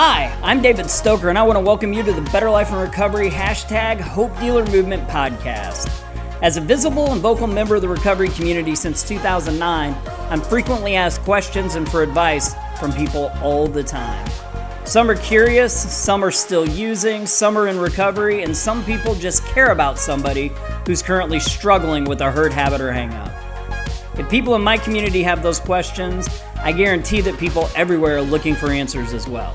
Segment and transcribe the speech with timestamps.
[0.00, 2.80] Hi, I'm David Stoker, and I want to welcome you to the Better Life and
[2.80, 5.90] Recovery hashtag Hope Dealer Movement podcast.
[6.40, 9.96] As a visible and vocal member of the recovery community since 2009,
[10.30, 14.24] I'm frequently asked questions and for advice from people all the time.
[14.84, 19.44] Some are curious, some are still using, some are in recovery, and some people just
[19.46, 20.52] care about somebody
[20.86, 23.34] who's currently struggling with a hurt habit or hangup.
[24.16, 26.28] If people in my community have those questions,
[26.62, 29.54] I guarantee that people everywhere are looking for answers as well.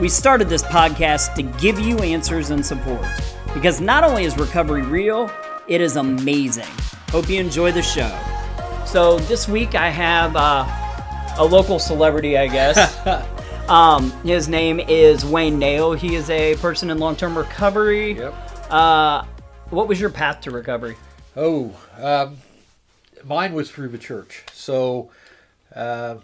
[0.00, 3.04] We started this podcast to give you answers and support
[3.52, 5.30] because not only is recovery real,
[5.66, 6.68] it is amazing.
[7.10, 8.16] Hope you enjoy the show.
[8.86, 10.64] So, this week I have uh,
[11.36, 13.06] a local celebrity, I guess.
[13.68, 15.92] um, his name is Wayne Nale.
[15.92, 18.12] He is a person in long term recovery.
[18.12, 18.34] Yep.
[18.70, 19.24] Uh,
[19.70, 20.96] what was your path to recovery?
[21.36, 22.38] Oh, um,
[23.24, 24.44] mine was through the church.
[24.52, 25.10] So,
[25.74, 26.16] uh,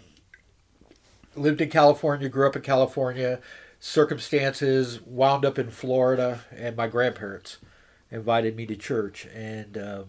[1.35, 3.39] lived in California, grew up in California.
[3.79, 7.57] Circumstances wound up in Florida, and my grandparents
[8.09, 10.05] invited me to church, and um,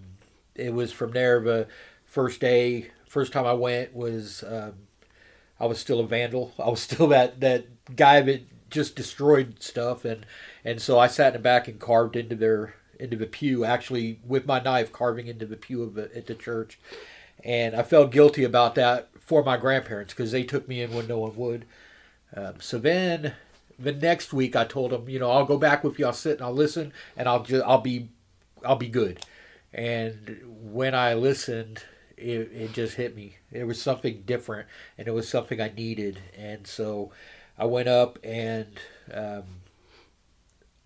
[0.55, 1.41] it was from there.
[1.41, 1.69] The
[2.07, 4.75] first day, first time I went was um,
[5.61, 6.53] I was still a vandal.
[6.59, 10.25] I was still that that guy that just destroyed stuff, and
[10.65, 14.19] and so I sat in the back and carved into their into the pew, actually
[14.27, 16.79] with my knife carving into the pew of the, at the church,
[17.45, 21.07] and I felt guilty about that for my grandparents because they took me in when
[21.07, 21.67] no one would.
[22.35, 23.35] Um, so then
[23.79, 26.07] the next week I told them, you know, I'll go back with you.
[26.07, 28.09] I'll sit and I'll listen, and I'll just I'll be
[28.65, 29.21] I'll be good.
[29.75, 30.41] And
[30.73, 31.83] when I listened,
[32.17, 33.37] it, it just hit me.
[33.53, 36.21] It was something different, and it was something I needed.
[36.37, 37.13] And so
[37.59, 38.81] I went up and
[39.13, 39.45] um,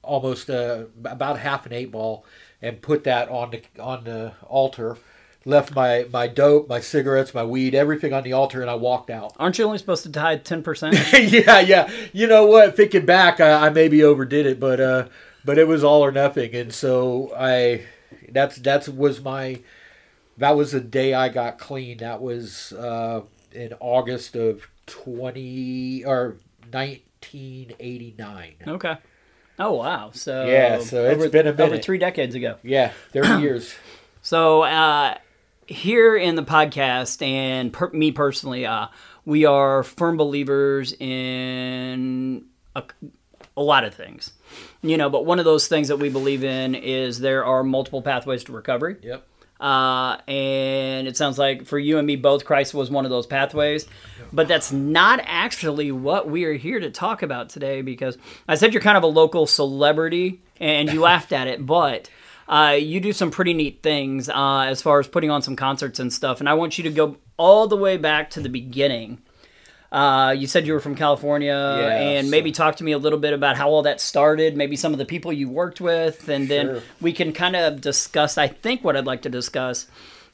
[0.02, 2.26] almost uh, about half an eight ball,
[2.60, 4.96] and put that on the on the altar.
[5.44, 9.10] Left my my dope, my cigarettes, my weed, everything on the altar, and I walked
[9.10, 9.34] out.
[9.40, 11.32] Aren't you only supposed to tie 10%?
[11.32, 11.90] yeah, yeah.
[12.12, 12.76] You know what?
[12.76, 15.08] Thinking back, I, I maybe overdid it, but uh,
[15.44, 17.82] but it was all or nothing, and so I
[18.30, 19.60] that's that's was my
[20.38, 21.98] that was the day I got clean.
[21.98, 23.22] That was uh,
[23.52, 26.36] in August of twenty or
[26.72, 28.54] nineteen eighty nine.
[28.66, 28.96] okay.
[29.58, 30.10] Oh, wow.
[30.12, 32.56] So, Yeah, so it's over, been a over three decades ago.
[32.62, 33.74] Yeah, thirty years.
[34.22, 35.18] So uh,
[35.72, 38.88] here in the podcast, and per- me personally, uh,
[39.24, 42.44] we are firm believers in
[42.76, 42.82] a,
[43.56, 44.32] a lot of things.
[44.82, 48.02] You know, but one of those things that we believe in is there are multiple
[48.02, 48.96] pathways to recovery.
[49.02, 49.26] Yep.
[49.60, 53.26] Uh, and it sounds like for you and me both, Christ was one of those
[53.26, 53.86] pathways.
[54.32, 58.18] But that's not actually what we are here to talk about today because
[58.48, 62.10] I said you're kind of a local celebrity and you laughed at it, but
[62.48, 65.98] uh, you do some pretty neat things uh, as far as putting on some concerts
[65.98, 66.40] and stuff.
[66.40, 69.20] And I want you to go all the way back to the beginning.
[69.90, 73.18] Uh, you said you were from California, and so- maybe talk to me a little
[73.18, 76.48] bit about how all that started, maybe some of the people you worked with, and
[76.48, 78.38] then we can kind of discuss.
[78.38, 79.86] I think what I'd like to discuss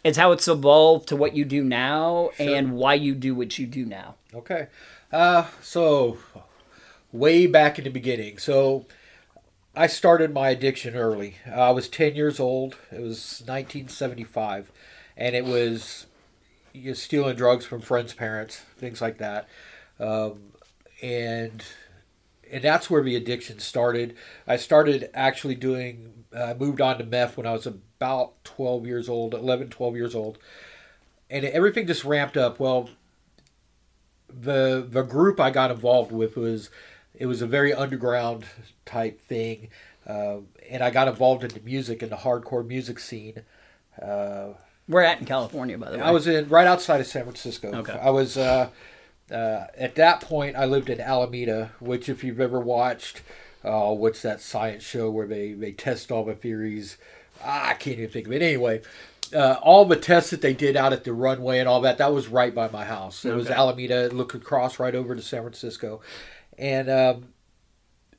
[0.05, 3.67] is how it's evolved to what you do now and why you do what you
[3.67, 4.15] do now.
[4.33, 4.69] Okay.
[5.13, 6.19] Uh, so,
[7.13, 8.39] way back in the beginning.
[8.39, 8.87] So,
[9.79, 11.37] I started my addiction early.
[11.47, 12.75] I was 10 years old.
[12.91, 14.73] It was 1975.
[15.17, 16.07] And it was
[16.73, 19.49] you know, stealing drugs from friends' parents, things like that.
[20.01, 20.53] Um,
[21.01, 21.63] and
[22.51, 24.17] and that's where the addiction started.
[24.49, 29.09] I started actually doing, I moved on to meth when I was about 12 years
[29.09, 30.39] old, 11, 12 years old.
[31.31, 32.59] And everything just ramped up.
[32.59, 32.91] Well,
[34.29, 36.69] the the group I got involved with was
[37.19, 38.45] it was a very underground
[38.87, 39.69] type thing,
[40.07, 40.39] uh,
[40.71, 43.43] and I got involved in the music in the hardcore music scene.
[44.01, 44.55] Uh,
[44.89, 46.03] We're at in California, by the way.
[46.05, 47.69] I was in right outside of San Francisco.
[47.75, 47.93] Okay.
[47.93, 48.71] I was uh,
[49.31, 50.57] uh, at that point.
[50.57, 53.23] I lived in Alameda, which, if you've ever watched,
[53.65, 56.97] uh, what's that science show where they they test all the theories?
[57.45, 58.43] Ah, I can't even think of it.
[58.43, 58.81] Anyway,
[59.35, 62.13] uh, all the tests that they did out at the runway and all that, that
[62.13, 63.25] was right by my house.
[63.25, 63.55] It was Okay.
[63.55, 66.01] Alameda, look across right over to San Francisco,
[66.59, 67.29] and um,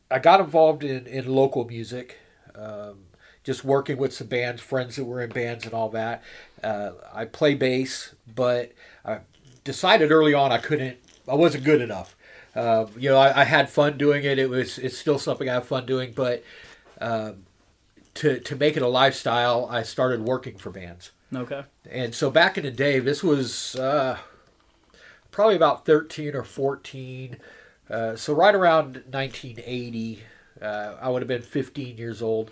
[0.10, 2.18] I got involved in in local music.
[2.56, 3.06] Um,
[3.44, 6.24] just working with some bands, friends that were in bands and all that.
[6.64, 8.74] Uh, I play bass, but
[9.06, 9.20] I
[9.64, 10.98] decided early on I couldn't.
[11.28, 12.16] I wasn't good enough.
[12.56, 14.40] Uh, you know, I, I had fun doing it.
[14.40, 14.78] It was.
[14.78, 16.44] It's still something I have fun doing, but
[17.00, 17.46] um,
[18.16, 21.12] to to make it a lifestyle, I started working for bands.
[21.34, 21.64] okay.
[21.90, 24.18] And so back in the day, this was uh,
[25.32, 27.38] probably about 13 or 14.
[27.90, 30.22] Uh, so right around 1980,
[30.62, 32.52] uh, I would have been 15 years old.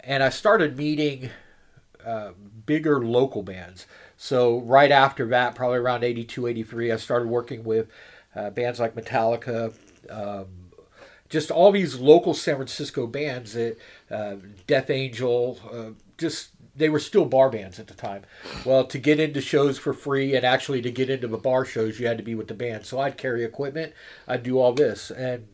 [0.00, 1.30] And I started meeting
[2.04, 2.30] uh,
[2.66, 3.86] bigger local bands.
[4.16, 7.88] So right after that, probably around 82, 83, I started working with
[8.34, 9.74] uh, bands like Metallica,
[10.08, 10.46] um,
[11.28, 13.76] just all these local San Francisco bands that
[14.10, 14.36] uh,
[14.66, 16.50] Death Angel, uh, just
[16.80, 18.22] they were still bar bands at the time.
[18.64, 22.00] Well, to get into shows for free and actually to get into the bar shows,
[22.00, 22.86] you had to be with the band.
[22.86, 23.92] So I'd carry equipment,
[24.26, 25.46] I'd do all this, and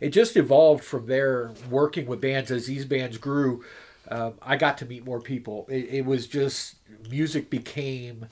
[0.00, 1.52] it just evolved from there.
[1.70, 3.64] Working with bands as these bands grew,
[4.08, 5.66] um, I got to meet more people.
[5.68, 6.76] It, it was just
[7.10, 8.26] music became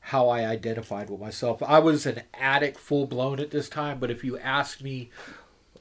[0.00, 1.62] how I identified with myself.
[1.62, 5.10] I was an addict full blown at this time, but if you ask me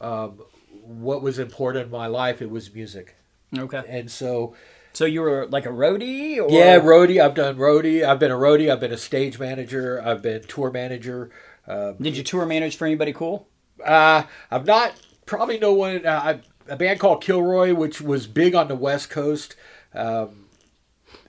[0.02, 0.42] um,
[0.84, 3.16] what was important in my life, it was music.
[3.58, 3.84] Okay.
[3.88, 4.54] And so,
[4.98, 7.22] So you were like a roadie, or yeah, roadie.
[7.22, 8.04] I've done roadie.
[8.04, 8.72] I've been a roadie.
[8.72, 10.02] I've been a stage manager.
[10.04, 11.30] I've been tour manager.
[11.68, 13.48] Uh, Did you tour manage for anybody cool?
[13.86, 16.04] uh, I've not probably no one.
[16.04, 19.56] Uh, a band called Kilroy, which was big on the West Coast.
[19.94, 20.48] Um,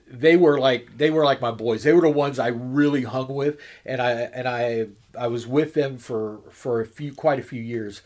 [0.07, 1.83] they were like they were like my boys.
[1.83, 5.75] They were the ones I really hung with, and I and I I was with
[5.75, 8.01] them for for a few quite a few years.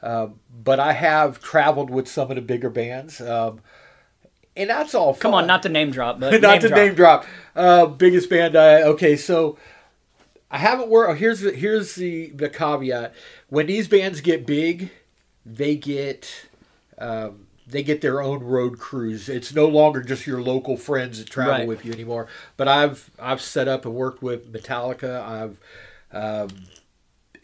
[0.00, 3.62] Um, but I have traveled with some of the bigger bands, um,
[4.58, 5.14] and that's all.
[5.14, 6.78] Come on, not to name drop, but not name to drop.
[6.78, 7.26] name drop.
[7.56, 8.56] Uh, biggest band.
[8.56, 9.56] I, okay, so
[10.50, 11.18] I haven't worked.
[11.18, 13.14] Here's the, here's the the caveat.
[13.48, 14.90] When these bands get big,
[15.46, 16.46] they get
[16.98, 19.28] um, they get their own road crews.
[19.28, 21.68] It's no longer just your local friends that travel Right.
[21.68, 22.26] with you anymore.
[22.56, 25.20] But I've I've set up and worked with Metallica.
[25.22, 25.60] I've
[26.12, 26.48] um,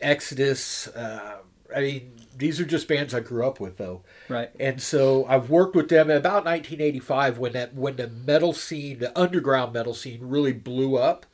[0.00, 0.88] Exodus.
[0.88, 1.38] Uh,
[1.74, 4.02] I mean, these are just bands I grew up with, though.
[4.28, 4.50] Right.
[4.58, 9.18] And so I've worked with them about 1985 when that when the metal scene, the
[9.18, 11.26] underground metal scene, really blew up.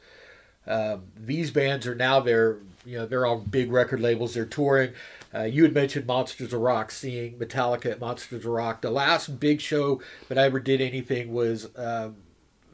[0.66, 4.34] Um, these bands are now they're you know they're on big record labels.
[4.34, 4.92] They're touring.
[5.34, 8.80] Uh, you had mentioned Monsters of Rock, seeing Metallica at Monsters of Rock.
[8.82, 12.16] The last big show that I ever did anything was um,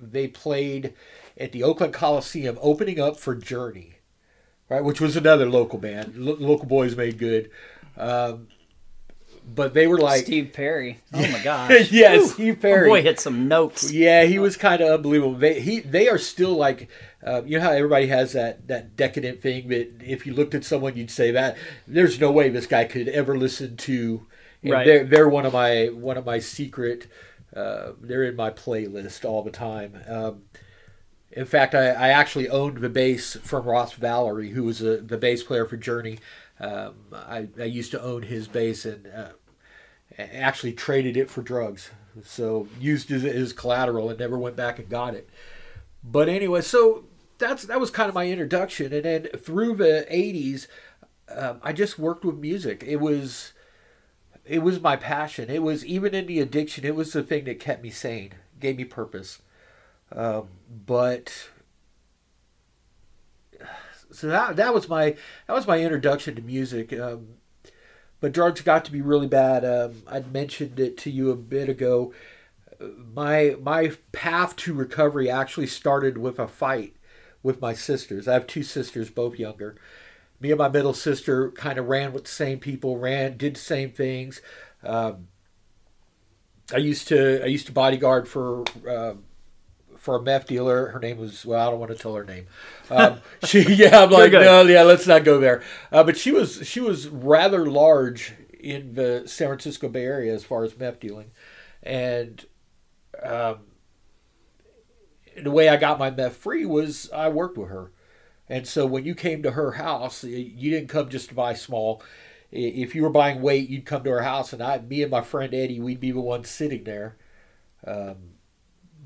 [0.00, 0.94] they played
[1.38, 3.96] at the Oakland Coliseum, opening up for Journey,
[4.68, 6.16] right, which was another local band.
[6.16, 7.50] Lo- local boys made good.
[7.96, 8.48] Um,
[9.48, 10.98] but they were like, Steve Perry.
[11.12, 11.70] Oh my gosh.
[11.92, 12.28] yes, Whew.
[12.28, 12.88] Steve Perry.
[12.88, 13.92] boy, hit some notes.
[13.92, 15.34] Yeah, he was kind of unbelievable.
[15.34, 16.88] They he they are still like,
[17.24, 20.64] uh, you know how everybody has that that decadent thing that if you looked at
[20.64, 21.56] someone you'd say that
[21.86, 24.26] there's no way this guy could ever listen to.
[24.62, 24.84] And Right.
[24.86, 27.06] They're they're one of my one of my secret.
[27.54, 30.00] Uh, they're in my playlist all the time.
[30.08, 30.42] Um,
[31.30, 35.16] in fact, I, I actually owned the bass from Ross Valory, who was a, the
[35.18, 36.18] bass player for Journey.
[36.58, 39.32] Um, I, I used to own his bass and uh,
[40.18, 41.90] actually traded it for drugs.
[42.24, 45.28] So used it as collateral and never went back and got it.
[46.02, 47.04] But anyway, so
[47.38, 50.66] that's that was kind of my introduction, and then through the '80s,
[51.34, 52.84] um, I just worked with music.
[52.86, 53.52] It was
[54.44, 55.50] it was my passion.
[55.50, 56.84] It was even in the addiction.
[56.84, 59.42] It was the thing that kept me sane, gave me purpose.
[60.12, 60.48] Um,
[60.86, 61.50] but
[64.16, 65.16] so that that was my
[65.46, 66.92] that was my introduction to music.
[66.92, 67.28] Um,
[68.20, 69.64] but drugs got to be really bad.
[69.64, 72.12] Um, I'd mentioned it to you a bit ago.
[72.80, 76.96] My my path to recovery actually started with a fight
[77.42, 78.26] with my sisters.
[78.26, 79.76] I have two sisters, both younger.
[80.40, 83.60] Me and my middle sister kind of ran with the same people, ran, did the
[83.60, 84.42] same things.
[84.82, 85.28] Um,
[86.72, 89.14] I used to I used to bodyguard for uh,
[90.06, 90.86] for a meth dealer.
[90.90, 92.46] Her name was well, I don't want to tell her name.
[92.90, 95.64] Um, she yeah, I'm like no, yeah, let's not go there.
[95.90, 100.44] Uh, but she was she was rather large in the San Francisco Bay Area as
[100.44, 101.32] far as meth dealing,
[101.82, 102.46] and
[103.20, 103.58] um,
[105.42, 107.90] the way I got my meth free was I worked with her.
[108.48, 112.00] And so when you came to her house, you didn't come just to buy small.
[112.52, 115.22] If you were buying weight, you'd come to her house, and I, me and my
[115.22, 117.16] friend Eddie, we'd be the ones sitting there.
[117.84, 118.35] Um,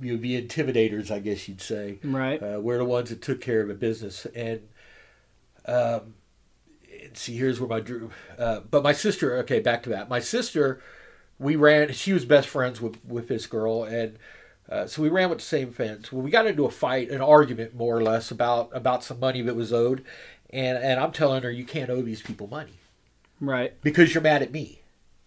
[0.00, 1.98] you know, the intimidators, I guess you'd say.
[2.02, 2.42] Right.
[2.42, 4.60] Uh, we're the ones that took care of the business, and
[5.66, 6.14] um,
[7.02, 8.10] and see, here's where my drew.
[8.38, 10.08] Uh, but my sister, okay, back to that.
[10.08, 10.80] My sister,
[11.38, 11.92] we ran.
[11.92, 14.18] She was best friends with with this girl, and
[14.68, 16.12] uh, so we ran with the same friends.
[16.12, 19.42] Well, we got into a fight, an argument, more or less, about about some money
[19.42, 20.04] that was owed,
[20.50, 22.74] and and I'm telling her you can't owe these people money
[23.40, 23.80] Right.
[23.82, 24.79] because you're mad at me.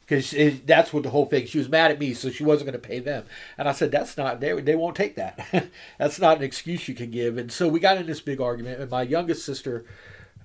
[0.06, 1.46] Because that's what the whole thing.
[1.46, 3.26] She was mad at me, so she wasn't going to pay them.
[3.58, 4.42] And I said, "That's not.
[4.42, 5.70] They they won't take that.
[5.98, 8.82] that's not an excuse you can give." And so we got in this big argument.
[8.82, 9.86] And my youngest sister,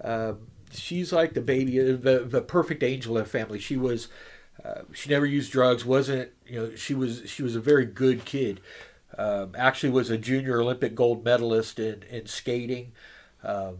[0.02, 3.58] um, she's like the baby, the the perfect angel of the family.
[3.58, 4.08] She was.
[4.64, 5.84] Uh, she never used drugs.
[5.84, 8.60] wasn't You know, she was she was a very good kid.
[9.16, 12.92] Um, actually, was a junior Olympic gold medalist in in skating.
[13.42, 13.78] Um,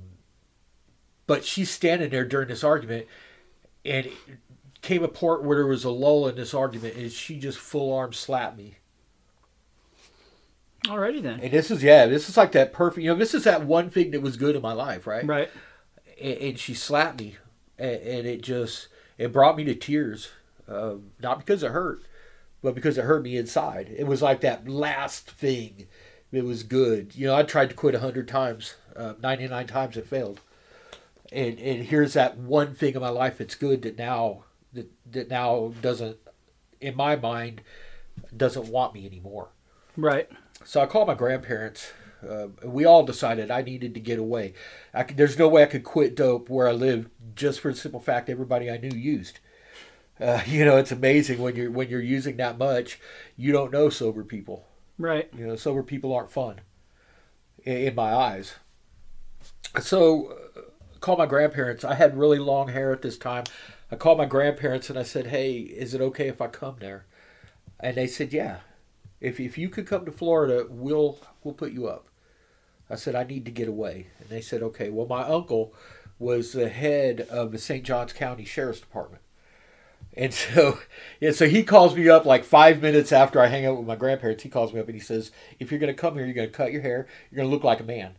[1.29, 3.07] but she's standing there during this argument,
[3.85, 4.09] and
[4.89, 7.95] came a part where there was a lull in this argument, and she just full
[7.95, 8.77] arm slapped me.
[10.87, 11.41] Alrighty then.
[11.41, 13.05] And this is yeah, this is like that perfect.
[13.05, 15.27] You know, this is that one thing that was good in my life, right?
[15.27, 15.51] Right.
[16.19, 17.37] And, and she slapped me,
[17.79, 20.31] and, and it just it brought me to tears.
[20.67, 22.03] Um, not because it hurt,
[22.63, 23.95] but because it hurt me inside.
[23.95, 25.87] It was like that last thing.
[26.33, 27.15] It was good.
[27.15, 28.77] You know, I tried to quit a hundred times.
[28.97, 30.41] Uh, Ninety nine times it failed.
[31.31, 35.29] And and here's that one thing in my life that's good that now that that
[35.29, 36.17] now doesn't,
[36.81, 37.63] in my mind,
[38.37, 39.51] doesn't want me anymore.
[39.97, 40.29] Right.
[40.65, 41.93] So I called my grandparents.
[42.29, 44.55] Uh, we all decided I needed to get away.
[44.93, 47.79] I could, there's no way I could quit dope where I live just for the
[47.79, 49.39] simple fact everybody I knew used.
[50.21, 52.99] Uh, you know, it's amazing when you're when you're using that much,
[53.37, 54.67] you don't know sober people.
[54.99, 55.31] Right.
[55.37, 56.61] You know, sober people aren't fun
[57.65, 58.55] in, in my eyes.
[59.81, 60.61] So, uh,
[61.01, 61.85] called my grandparents.
[61.85, 63.45] I had really long hair at this time.
[63.91, 67.07] I called my grandparents and I said, "Hey, is it okay if I come there?"
[67.81, 68.59] And they said, "Yeah.
[69.21, 72.09] If if you could come to Florida, we'll we'll put you up."
[72.91, 75.75] I said, "I need to get away." And they said, "Okay." Well, my uncle
[76.19, 77.85] was the head of the St.
[77.85, 79.23] Johns County Sheriff's Department.
[80.17, 80.79] And so,
[81.21, 83.97] yeah, so he calls me up like five minutes after I hang out with my
[83.97, 84.43] grandparents.
[84.43, 86.49] He calls me up and he says, "If you're going to come here, you're going
[86.49, 87.07] to cut your hair.
[87.31, 88.17] You're going to look like a man."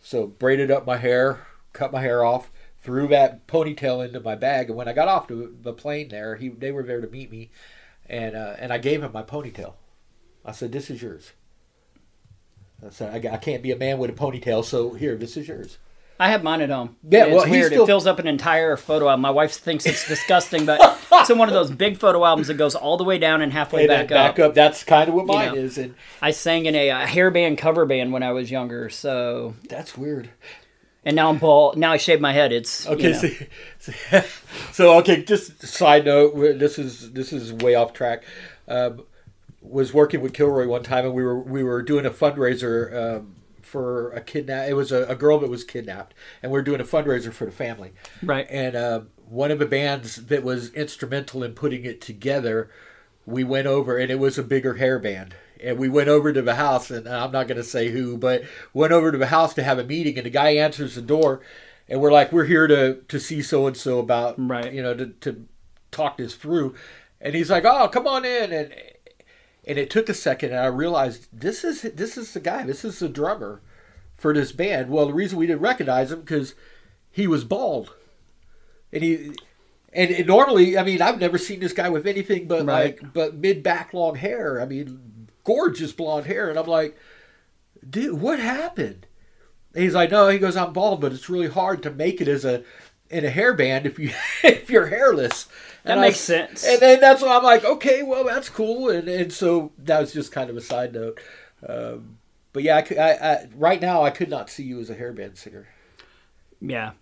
[0.00, 2.50] So braided up my hair, cut my hair off,
[2.84, 6.36] threw that ponytail into my bag, and when I got off to the plane there,
[6.36, 7.50] he they were there to meet me,
[8.06, 9.72] and uh, and I gave him my ponytail.
[10.44, 11.32] I said, "This is yours."
[12.86, 15.48] I said, I, I can't be a man with a ponytail, so here, this is
[15.48, 15.78] yours.
[16.20, 16.96] I have mine at home.
[17.08, 17.72] Yeah, it's well, weird.
[17.72, 19.22] still- It fills up an entire photo album.
[19.22, 20.78] My wife thinks it's disgusting, but
[21.12, 23.52] it's in one of those big photo albums that goes all the way down and
[23.52, 24.50] halfway And back, back up.
[24.50, 24.54] up.
[24.54, 25.60] That's kind of what mine know.
[25.60, 29.54] is, and I sang in a, hair band cover band when I was younger, so
[29.68, 30.28] that's weird.
[31.04, 31.76] And now I'm bald.
[31.76, 32.52] Now I shave my head.
[32.52, 33.46] It's Okay, you know.
[33.78, 34.24] so, so,
[34.72, 36.34] so okay, just side note.
[36.58, 38.24] This is this is way off track.
[38.68, 39.04] Um,
[39.60, 43.36] was working with Kilroy one time, and we were we were doing a fundraiser um,
[43.62, 44.68] for a kidnap.
[44.68, 47.44] It was a, a girl that was kidnapped, and we are doing a fundraiser for
[47.44, 47.92] the family.
[48.22, 48.46] right.
[48.50, 52.70] And uh, one of the bands that was instrumental in putting it together,
[53.26, 55.34] we went over, and it was a bigger hair band.
[55.64, 58.42] And we went over to the house, and I'm not going to say who, but
[58.72, 60.16] went over to the house to have a meeting.
[60.18, 61.40] And the guy answers the door,
[61.88, 64.72] and we're like, "We're here to to see so and so about, Right.
[64.72, 65.46] you know, to to
[65.90, 66.74] talk this through."
[67.20, 68.74] And he's like, "Oh, come on in." And
[69.66, 72.64] and it took a second, and I realized this is this is the guy.
[72.64, 73.62] This is the drummer
[74.14, 74.90] for this band.
[74.90, 76.54] Well, the reason we didn't recognize him because
[77.10, 77.94] he was bald,
[78.92, 79.32] and he
[79.96, 83.00] and, normally, I mean, I've never seen this guy with anything but Right.
[83.00, 84.60] like but mid back long hair.
[84.60, 85.00] I mean,
[85.44, 86.96] gorgeous blonde hair, and I'm like,
[87.88, 89.06] dude, what happened?
[89.74, 92.28] And he's like, no, he goes, I'm bald, but it's really hard to make it
[92.28, 92.62] as a
[93.10, 94.10] in a hairband if you
[94.42, 95.44] if you're hairless.
[95.84, 96.66] That And I makes was- sense.
[96.66, 98.88] And then that's why I'm like, okay, well, that's cool.
[98.90, 101.20] And and so that was just kind of a side note.
[101.66, 102.18] Um,
[102.52, 105.36] but yeah, I, I, I right now I could not see you as a hairband
[105.38, 105.66] singer.
[106.60, 106.92] Yeah.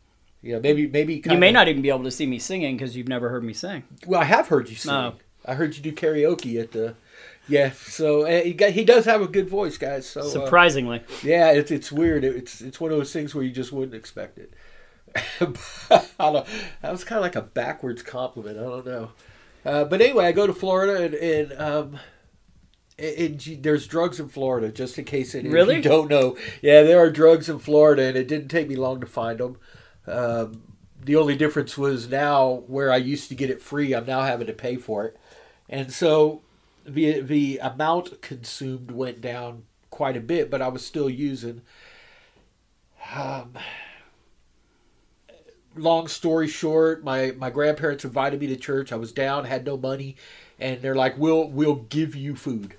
[0.44, 3.06] Yeah, maybe maybe You may not even be able to see me singing because you've
[3.06, 3.84] never heard me sing.
[4.06, 4.90] Well, I have heard you sing.
[4.92, 5.14] Oh.
[5.44, 6.96] I heard you do karaoke at the.
[7.52, 10.08] Yeah, so uh, he, got, he does have a good voice, guys.
[10.08, 11.02] So uh, Surprisingly.
[11.22, 12.24] yeah, it's it's weird.
[12.24, 14.54] It's it's one of those things where you just wouldn't expect it.
[16.18, 16.46] I don't,
[16.80, 18.56] that was kind of like a backwards compliment.
[18.56, 19.10] I don't know.
[19.66, 21.98] Uh, but anyway, I go to Florida and, and um,
[22.98, 24.72] and gee, there's drugs in Florida.
[24.72, 25.76] Just in case of Really?
[25.76, 28.98] you don't know, yeah, there are drugs in Florida, and it didn't take me long
[29.02, 29.58] to find them.
[30.06, 30.62] Um,
[30.98, 34.46] the only difference was now where I used to get it free, I'm now having
[34.46, 35.18] to pay for it,
[35.68, 36.40] and so
[36.84, 41.62] the the amount consumed went down quite a bit, but I was still using.
[43.14, 43.54] Um,
[45.76, 48.92] long story short, my my grandparents invited me to church.
[48.92, 50.16] I was down, had no money,
[50.58, 52.74] and they're like, "We'll we'll give you food,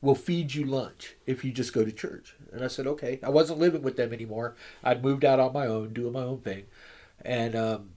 [0.00, 3.30] we'll feed you lunch if you just go to church." And I said, "Okay." I
[3.30, 4.54] wasn't living with them anymore.
[4.82, 6.64] I'd moved out on my own, doing my own thing,
[7.22, 7.90] and um,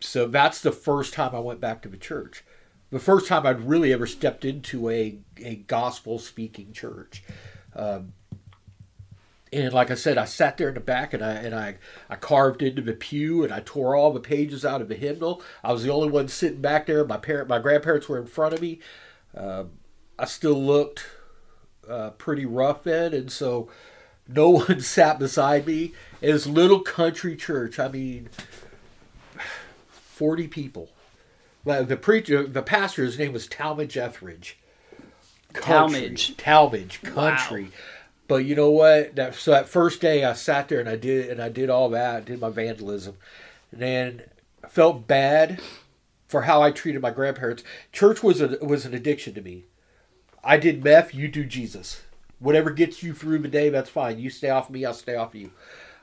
[0.00, 2.44] so that's the first time I went back to the church.
[2.90, 7.22] The first time I'd really ever stepped into a a gospel speaking church.
[7.74, 8.12] Um,
[9.52, 11.76] and like I said, I sat there in the back and I and I,
[12.08, 15.42] I carved into the pew and I tore all the pages out of the hymnal.
[15.64, 17.04] I was the only one sitting back there.
[17.04, 18.80] My parent, my grandparents were in front of me.
[19.36, 19.72] Um,
[20.18, 21.06] I still looked
[21.88, 23.68] uh, pretty rough then, and so
[24.28, 25.94] no one sat beside me.
[26.20, 27.78] It was little country church.
[27.78, 28.28] I mean,
[29.90, 30.90] forty people.
[31.64, 34.58] The preacher, the pastor, his name was Talmadge Etheridge.
[35.52, 35.72] Country.
[35.72, 36.36] Talmadge.
[36.36, 37.70] Talmadge, country.
[38.28, 39.16] But you know what?
[39.16, 41.88] That so that first day I sat there and I did and I did all
[41.90, 43.16] that, did my vandalism,
[43.72, 44.22] and then
[44.62, 45.60] I felt bad
[46.28, 47.64] for how I treated my grandparents.
[47.92, 49.64] Church was a was an addiction to me.
[50.44, 52.02] I did meth, you do Jesus.
[52.38, 54.18] Whatever gets you through the day, that's fine.
[54.18, 55.50] You stay off me, I'll stay off you.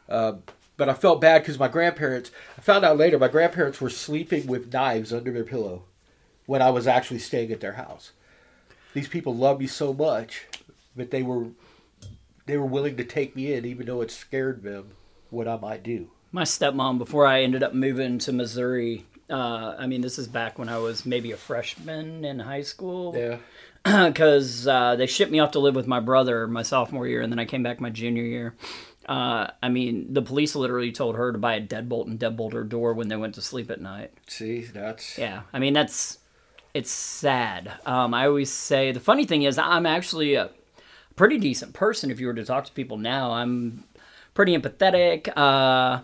[0.09, 0.43] Um,
[0.77, 2.31] but I felt bad because my grandparents.
[2.57, 5.83] I found out later my grandparents were sleeping with knives under their pillow
[6.45, 8.11] when I was actually staying at their house.
[8.93, 10.45] These people love me so much,
[10.95, 11.47] but they were
[12.45, 14.91] they were willing to take me in, even though it scared them
[15.29, 16.09] what I might do.
[16.31, 20.57] My stepmom, before I ended up moving to Missouri, uh, I mean, this is back
[20.57, 23.15] when I was maybe a freshman in high school.
[23.15, 23.37] Yeah.
[24.07, 27.31] Because uh, they shipped me off to live with my brother my sophomore year, and
[27.31, 28.53] then I came back my junior year.
[29.07, 32.63] Uh, I mean, the police literally told her to buy a deadbolt and deadbolt her
[32.63, 34.11] door when they went to sleep at night.
[34.27, 36.17] See, that's Yeah, I mean that's
[36.73, 37.71] it's sad.
[37.85, 40.49] Um, I always say the funny thing is I'm actually a
[41.15, 42.11] pretty decent person.
[42.11, 43.85] If you were to talk to people now, I'm
[44.33, 45.29] pretty empathetic.
[45.29, 46.01] Uh,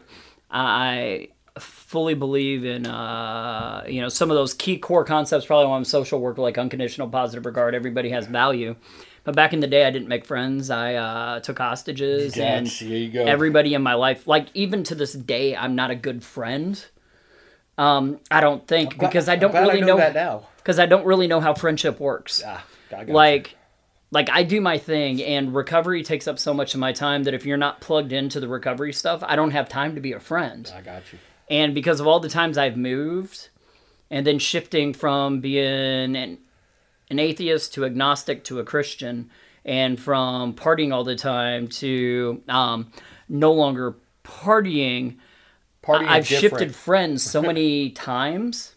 [0.50, 1.30] I
[1.60, 5.46] fully believe in uh, you know some of those key core concepts.
[5.46, 7.76] Probably why I'm social worker, like unconditional positive regard.
[7.76, 8.76] Everybody has value.
[9.24, 10.70] But back in the day, I didn't make friends.
[10.70, 13.24] I uh, took hostages, and That's- you go.
[13.26, 16.84] everybody in my life, like even to this day, I'm not a good friend.
[17.78, 20.48] Um, I don't think because I don't really I know that now.
[20.58, 22.44] because I don't really know how friendship works.
[22.46, 23.14] Ah, got you.
[23.14, 23.56] like,
[24.12, 27.34] like I do my thing, and recovery takes up so much of my time that
[27.34, 30.20] if you're not plugged into the recovery stuff, I don't have time to be a
[30.20, 30.72] friend.
[30.76, 31.20] I got you.
[31.50, 33.50] And because of all the times I've moved,
[34.12, 36.38] and then shifting from being an,
[37.14, 39.30] an atheist to agnostic to a Christian,
[39.64, 42.92] and from partying all the time to um,
[43.30, 45.18] no longer partying,
[45.82, 48.76] Party I've shifted friends so many times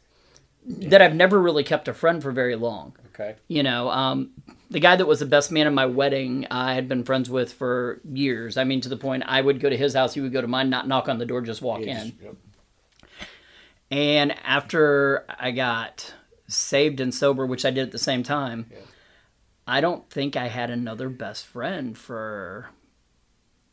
[0.67, 2.95] that I've never really kept a friend for very long.
[3.15, 3.37] Okay.
[3.49, 4.31] You know, um,
[4.71, 7.53] the guy that was the best man at my wedding, I had been friends with
[7.53, 8.57] for years.
[8.57, 10.49] I mean, to the point I would go to his house, he would go to
[10.49, 12.19] mine, not knock on the door, just walk Yeah, in.
[12.23, 12.35] yep.
[13.91, 16.13] And after I got
[16.49, 18.67] saved and sober, which I did at the same time,
[19.67, 22.69] I don't think I had another best friend for.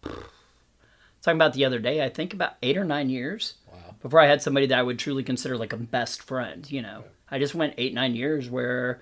[0.03, 3.95] Talking about the other day, I think about eight or nine years Wow.
[4.01, 6.69] before I had somebody that I would truly consider like a best friend.
[6.69, 8.99] You know, I just went eight nine years where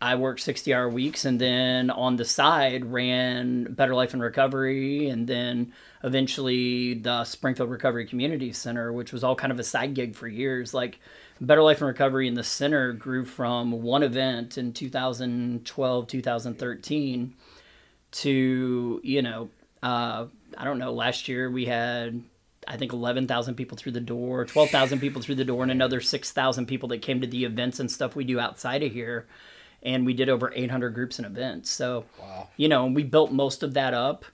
[0.00, 5.08] I worked sixty hour weeks and then on the side ran Better Life and Recovery
[5.10, 9.92] and then eventually the Springfield Recovery Community Center, which was all kind of a side
[9.92, 10.72] gig for years.
[10.72, 11.00] Like
[11.40, 17.34] Better Life and Recovery in the center grew from one event in 2012 2013
[18.12, 19.48] to you know
[19.82, 22.22] uh, I don't know last year we had
[22.66, 26.64] I think 11,000 people through the door, 12,000 people through the door, and another 6,000
[26.64, 29.26] people that came to the events and stuff we do outside of here.
[29.82, 31.68] And we did over 800 groups and events.
[31.68, 32.48] So, Wow.
[32.56, 34.24] you know, and we built most of that up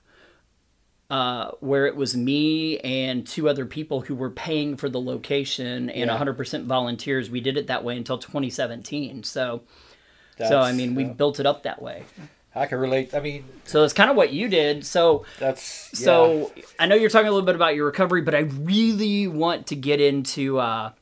[1.11, 5.91] uh, where it was me and two other people who were paying for the location
[5.91, 6.17] and Yeah.
[6.17, 7.29] 100% volunteers.
[7.29, 9.25] We did it that way until 2017.
[9.25, 9.63] So,
[10.39, 11.13] so I mean, we yeah.
[11.13, 12.05] built it up that way.
[12.55, 13.15] I can relate.
[13.15, 14.87] I mean, So it's kind of what you did.
[14.87, 16.05] So, that's yeah.
[16.05, 19.67] so I know you're talking a little bit about your recovery, but I really want
[19.69, 20.93] to get into uh,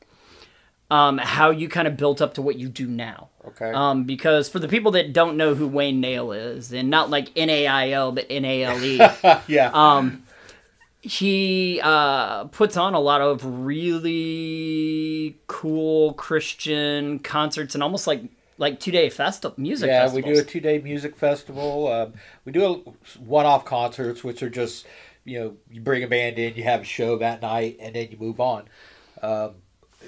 [0.89, 3.29] um, how you kind of built up to what you do now.
[3.47, 3.71] okay.
[3.71, 7.31] Um, because for the people that don't know who Wayne Nale is, and not like
[7.35, 8.97] N A I L, but N A L E,
[9.47, 9.71] yeah.
[9.73, 10.23] um,
[11.01, 18.23] he uh, puts on a lot of really cool Christian concerts and almost like
[18.57, 19.87] like two day festival music.
[19.87, 20.25] yeah, festivals.
[20.25, 21.87] we do a two day music festival.
[21.87, 22.13] Um,
[22.45, 24.85] we do one off concerts, which are just
[25.23, 28.09] you know you bring a band in, you have a show that night, and then
[28.11, 28.65] you move on.
[29.21, 29.55] Um,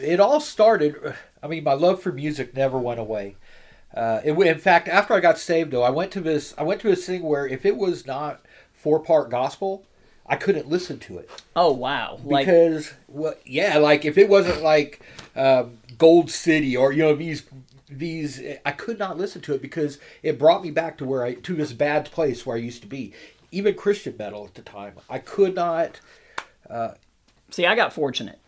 [0.01, 1.15] it all started.
[1.43, 3.35] I mean, my love for music never went away.
[3.93, 6.53] Uh, it, in fact, after I got saved, though, I went to this.
[6.57, 8.41] I went to this thing where if it was not
[8.73, 9.85] four part gospel,
[10.25, 12.19] I couldn't listen to it Oh wow!
[12.23, 15.01] Like because well, yeah, like if it wasn't like
[15.35, 17.43] um, Gold City or you know these
[17.89, 21.33] these, I could not listen to it because it brought me back to where I
[21.33, 23.13] to this bad place where I used to be.
[23.51, 25.99] Even Christian metal at the time, I could not.
[27.49, 28.39] See, I got fortunate.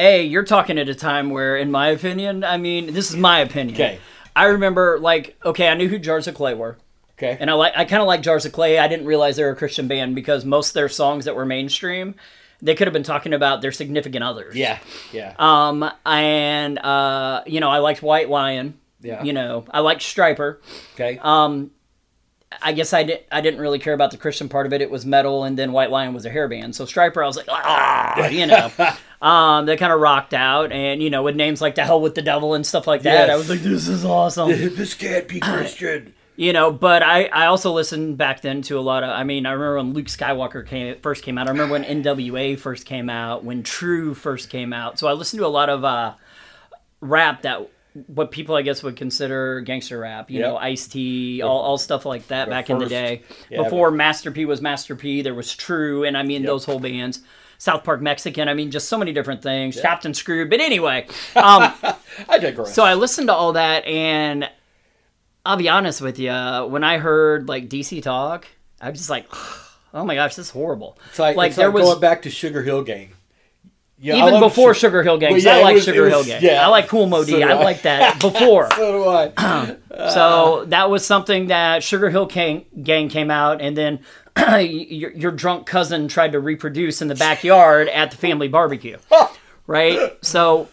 [0.00, 3.40] A, you're talking at a time where, in my opinion, I mean, this is my
[3.40, 3.74] opinion.
[3.76, 3.98] Okay.
[4.34, 6.78] I remember, like, okay, I knew who Jars of Clay were,
[7.18, 8.78] Okay, and I like, I kind of like Jars of Clay.
[8.78, 11.44] I didn't realize they were a Christian band because most of their songs that were
[11.44, 12.14] mainstream,
[12.62, 14.54] they could have been talking about their significant others.
[14.56, 14.78] yeah,
[15.12, 18.74] yeah, Um, and uh, you know, I liked White Lion.
[19.02, 19.22] Yeah.
[19.22, 20.58] You know, I liked Stryper.
[20.94, 21.70] okay, Um,
[22.62, 23.22] I guess I didn't.
[23.30, 24.80] I didn't really care about the Christian part of it.
[24.80, 26.74] It was metal, and then White Lion was a hair band.
[26.74, 28.70] So Stryper, I was like, ah, you know.
[29.22, 32.16] um, they kind of rocked out, and you know, with names like "To Hell with
[32.16, 33.30] the Devil" and stuff like that, Yes.
[33.30, 34.48] I was like, this is awesome.
[34.74, 36.12] this can't be Christian.
[36.36, 39.10] you know, but I, I also listened back then to a lot of.
[39.10, 41.46] I mean, I remember when Luke Skywalker came first came out.
[41.46, 43.44] I remember when NWA first came out.
[43.44, 44.98] When TRU first came out.
[44.98, 46.14] So I listened to a lot of uh,
[47.00, 47.70] rap that
[48.06, 50.30] what people I guess would consider gangster rap.
[50.30, 50.48] You Yep.
[50.48, 53.22] know, Ice T, all, all stuff like that The back in the day.
[53.50, 56.80] yeah, Before Master P was Master P, there was TRU, and I mean those whole
[56.80, 57.20] bands.
[57.58, 58.48] South Park Mexican.
[58.48, 59.78] I mean, just so many different things.
[59.78, 60.48] Captain Screw.
[60.48, 61.72] But anyway, um,
[62.28, 62.74] I digress.
[62.74, 64.48] so I listened to all that, and
[65.44, 66.30] I'll be honest with you.
[66.32, 68.46] When I heard like DC talk,
[68.80, 69.26] I was just like,
[69.94, 70.96] oh my gosh, this is horrible.
[71.10, 73.10] it's like, like it's there like was going back to Sugar Hill Gang.
[74.02, 75.38] Yeah, even before Su- Sugar Hill Gang.
[75.38, 76.42] Yeah, I like was- Sugar Hill Gang.
[76.42, 76.64] yeah.
[76.64, 77.32] I like Kool Moe Dee.
[77.32, 77.62] So I I.
[77.62, 78.70] like that before.
[78.72, 79.76] So do I.
[80.12, 84.00] so that was something that Sugar Hill Gang, Gang came out, and then
[84.38, 88.96] your, your drunk cousin tried to reproduce in the backyard at the family barbecue,
[89.66, 90.12] right?
[90.24, 90.68] So,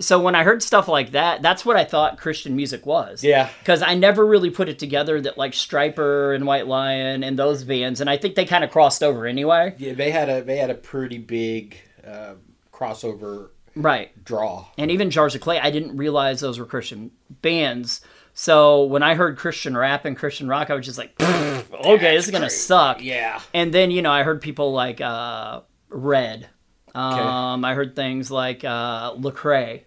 [0.00, 3.22] so when I heard stuff like that, that's what I thought Christian music was.
[3.22, 3.50] Yeah.
[3.60, 7.64] because I never really put it together that like Stryper and White Lion and those
[7.64, 9.74] bands, and I think they kind of crossed over anyway.
[9.78, 12.38] Yeah, they had a they had a pretty big um,
[12.82, 14.10] crossover Right.
[14.24, 14.66] draw.
[14.76, 18.00] and even Jars of Clay, I didn't realize those were Christian bands.
[18.34, 22.26] So when I heard Christian rap and Christian rock, I was just like, okay, this
[22.26, 23.02] is gonna suck.
[23.02, 23.40] Yeah.
[23.54, 26.48] And then you know I heard people like uh, Red.
[26.94, 29.82] Um, I heard things like uh, Lecrae,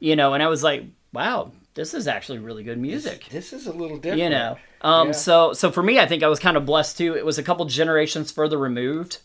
[0.00, 3.26] you know, and I was like, wow, this is actually really good music.
[3.30, 4.20] This is a little different.
[4.22, 5.12] You know, um, Yeah.
[5.12, 7.14] so so for me, I think I was kind of blessed too.
[7.16, 9.18] It was a couple generations further removed.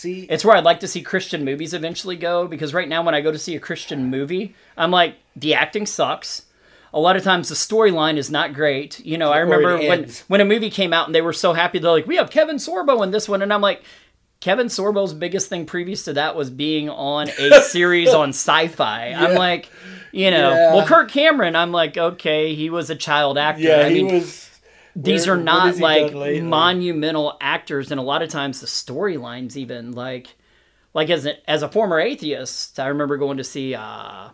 [0.00, 3.14] See, It's where I'd like to see Christian movies eventually go because right now when
[3.14, 6.46] I go to see a Christian movie, I'm like the acting sucks.
[6.92, 8.98] A lot of times the storyline is not great.
[9.04, 10.24] You know, I remember when ends.
[10.28, 12.56] when a movie came out and they were so happy they're like, "We have Kevin
[12.56, 13.82] Sorbo in this one." And I'm like,
[14.40, 19.12] Kevin Sorbo's biggest thing previous to that was being on a series on Sci-Fi.
[19.12, 19.68] I'm like,
[20.12, 20.74] you know, Yeah.
[20.74, 23.62] well Kirk Cameron, I'm like, okay, he was a child actor.
[23.62, 24.49] yeah, I he mean, was.
[25.02, 29.92] These where- are not like monumental actors and a lot of times the storylines even
[29.92, 30.34] like
[30.94, 34.28] like as a, as a former atheist i remember going to see uh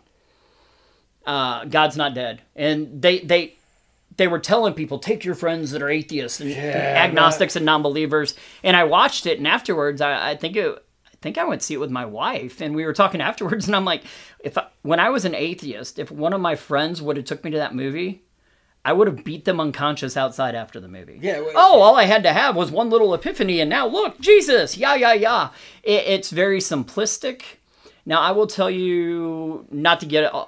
[1.27, 3.55] uh god's not dead and they they
[4.17, 8.77] they were telling people take your friends that are atheists and agnostics and non-believers and
[8.77, 11.75] i watched it and afterwards i, I think it I think I went to see
[11.75, 14.05] it with my wife, and we were talking afterwards, and I'm like,
[14.39, 17.43] if I, when I was an atheist, if one of my friends would have took
[17.43, 18.23] me to that movie,
[18.87, 21.19] I would have beat them unconscious outside after the movie.
[21.21, 24.21] Yeah, well- oh, all I had to have was one little epiphany, and now look,
[24.21, 25.49] Jesus, yeah, yeah, yeah.
[25.83, 27.43] It, it's very simplistic.
[28.07, 30.45] Now, I will tell you, not to get uh,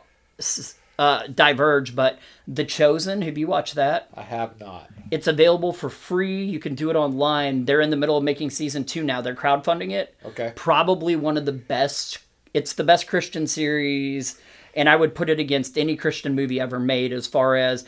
[0.99, 3.23] uh, diverge, but The Chosen.
[3.23, 4.09] Have you watched that?
[4.15, 4.89] I have not.
[5.11, 6.45] It's available for free.
[6.45, 7.65] You can do it online.
[7.65, 9.21] They're in the middle of making season two now.
[9.21, 10.15] They're crowdfunding it.
[10.25, 10.53] Okay.
[10.55, 12.19] Probably one of the best.
[12.55, 14.39] It's the best Christian series,
[14.75, 17.85] and I would put it against any Christian movie ever made as far as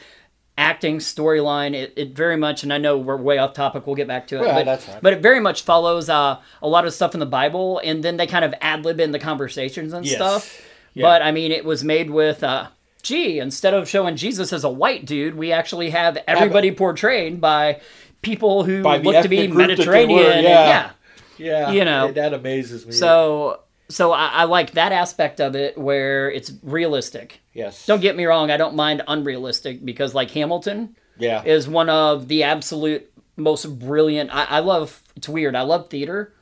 [0.60, 1.74] acting, storyline.
[1.74, 3.86] It, it very much, and I know we're way off topic.
[3.86, 4.40] We'll get back to it.
[4.42, 4.98] Well, but, that's fine.
[5.02, 8.16] but it very much follows uh, a lot of stuff in the Bible, and then
[8.18, 10.14] they kind of ad lib in the conversations and Yes.
[10.16, 10.62] stuff.
[10.94, 11.06] Yeah.
[11.06, 12.44] But I mean, it was made with.
[12.44, 12.68] Uh,
[13.02, 17.80] Gee, instead of showing Jesus as a white dude, we actually have everybody portrayed by
[18.20, 20.18] people who By look to be ethnic group that they Mediterranean.
[20.22, 20.66] were, and- yeah.
[20.68, 20.90] yeah.
[21.38, 22.12] Yeah, You know.
[22.12, 22.92] that amazes me.
[22.92, 27.40] So, so I, I like that aspect of it where it's realistic.
[27.52, 31.90] yes, Don't get me wrong, I don't mind unrealistic because, like Hamilton, yeah, is one
[31.90, 34.34] of the absolute most brilliant.
[34.34, 35.02] I, I love.
[35.16, 35.54] It's weird.
[35.54, 36.32] I love theater,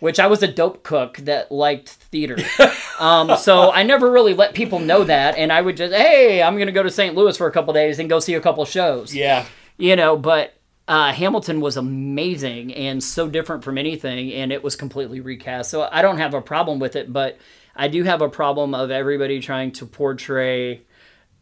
[0.00, 2.36] which I was a dope cook that liked theater.
[2.98, 6.58] um, so I never really let people know that, and I would just, hey, I'm
[6.58, 7.14] gonna go to St.
[7.14, 9.14] Louis for a couple days and go see a couple shows.
[9.14, 9.46] yeah.
[9.76, 10.54] You know, but.
[10.88, 15.70] Uh, Hamilton was amazing and so different from anything, and it was completely recast.
[15.70, 17.36] So I don't have a problem with it, but
[17.76, 20.82] I do have a problem of everybody trying to portray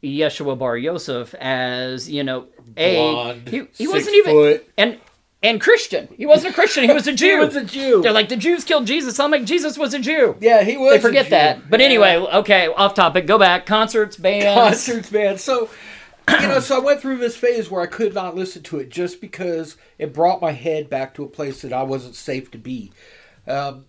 [0.03, 4.69] Yeshua Bar Yosef as you know a Blonde, he, he wasn't even foot.
[4.77, 5.01] and
[5.43, 6.09] and Christian.
[6.17, 6.85] He wasn't a Christian.
[6.85, 7.39] He was a Jew.
[7.39, 8.03] He was a Jew.
[8.03, 9.19] They're like the Jews killed Jesus.
[9.21, 10.37] I'm like Jesus was a Jew.
[10.41, 10.93] Yeah, he was.
[10.93, 11.71] They a forget that.
[11.71, 13.27] But anyway, okay, off topic.
[13.27, 13.67] Go back.
[13.67, 14.61] Concerts, bands.
[14.61, 15.39] concerts, man.
[15.39, 15.71] So,
[16.29, 18.89] you know, so I went through this phase where I could not listen to it
[18.89, 22.59] just because it brought my head back to a place that I wasn't safe to
[22.59, 22.93] be.
[23.47, 23.87] Um,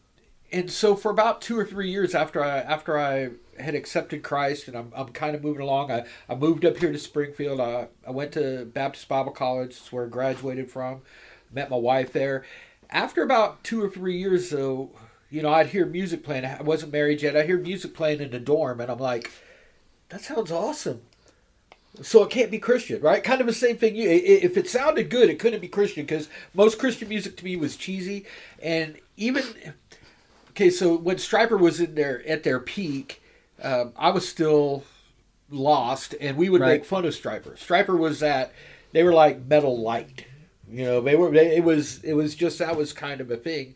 [0.52, 4.68] and so, for about two or three years after I after I had accepted Christ,
[4.68, 7.60] and I'm, I'm kind of moving along, I, I moved up here to Springfield.
[7.60, 11.02] I, I went to Baptist Bible College, that's where I graduated from.
[11.52, 12.46] Met my wife there.
[12.90, 14.92] After about two or three years, though,
[15.30, 16.46] you know, I'd hear music playing.
[16.46, 17.36] I wasn't married yet.
[17.36, 19.32] I hear music playing in the dorm, and I'm like,
[20.10, 21.02] that sounds awesome.
[22.02, 23.24] So it can't be Christian, right?
[23.24, 23.96] Kind of the same thing.
[23.96, 27.56] You, if it sounded good, it couldn't be Christian because most Christian music to me
[27.56, 28.26] was cheesy,
[28.62, 29.44] and even
[30.52, 30.70] okay.
[30.70, 33.22] So when Stryper was in there at their peak,
[33.64, 34.84] um, I was still
[35.50, 36.80] lost, and we would Right.
[36.82, 37.58] make fun of Stryper.
[37.58, 38.54] Stryper was that
[38.92, 40.26] they were like metal light,
[40.70, 41.02] you know.
[41.02, 41.32] They were.
[41.32, 42.04] They, it was.
[42.04, 43.76] It was just that was kind of a thing.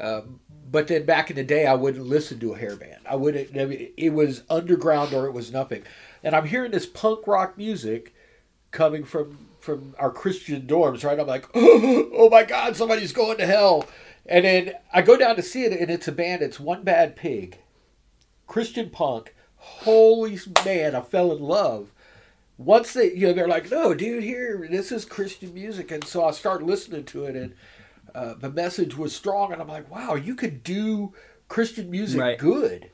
[0.00, 3.00] Um, but then back in the day, I wouldn't listen to a hair band.
[3.08, 3.56] I wouldn't.
[3.56, 5.82] I mean, It was underground or it was nothing.
[6.22, 8.14] And I'm hearing this punk rock music
[8.70, 11.20] coming from from our Christian dorms, right?
[11.20, 13.86] I'm like, oh my God, somebody's going to hell.
[14.26, 16.40] And then I go down to see it, and it's a band.
[16.42, 17.58] It's One Bad Pig,
[18.46, 19.34] Christian punk.
[19.56, 21.92] Holy man, I fell in love.
[22.56, 26.24] Once they, you know, they're like, no, dude, here, this is Christian music, and so
[26.24, 27.54] I start listening to it, and
[28.14, 31.12] uh, the message was strong, and I'm like, wow, you could do
[31.48, 32.38] Christian music Right.
[32.38, 32.90] good,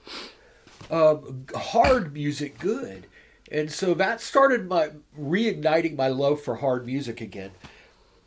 [0.90, 3.06] um, hard music good,
[3.50, 7.50] and so that started my reigniting my love for hard music again.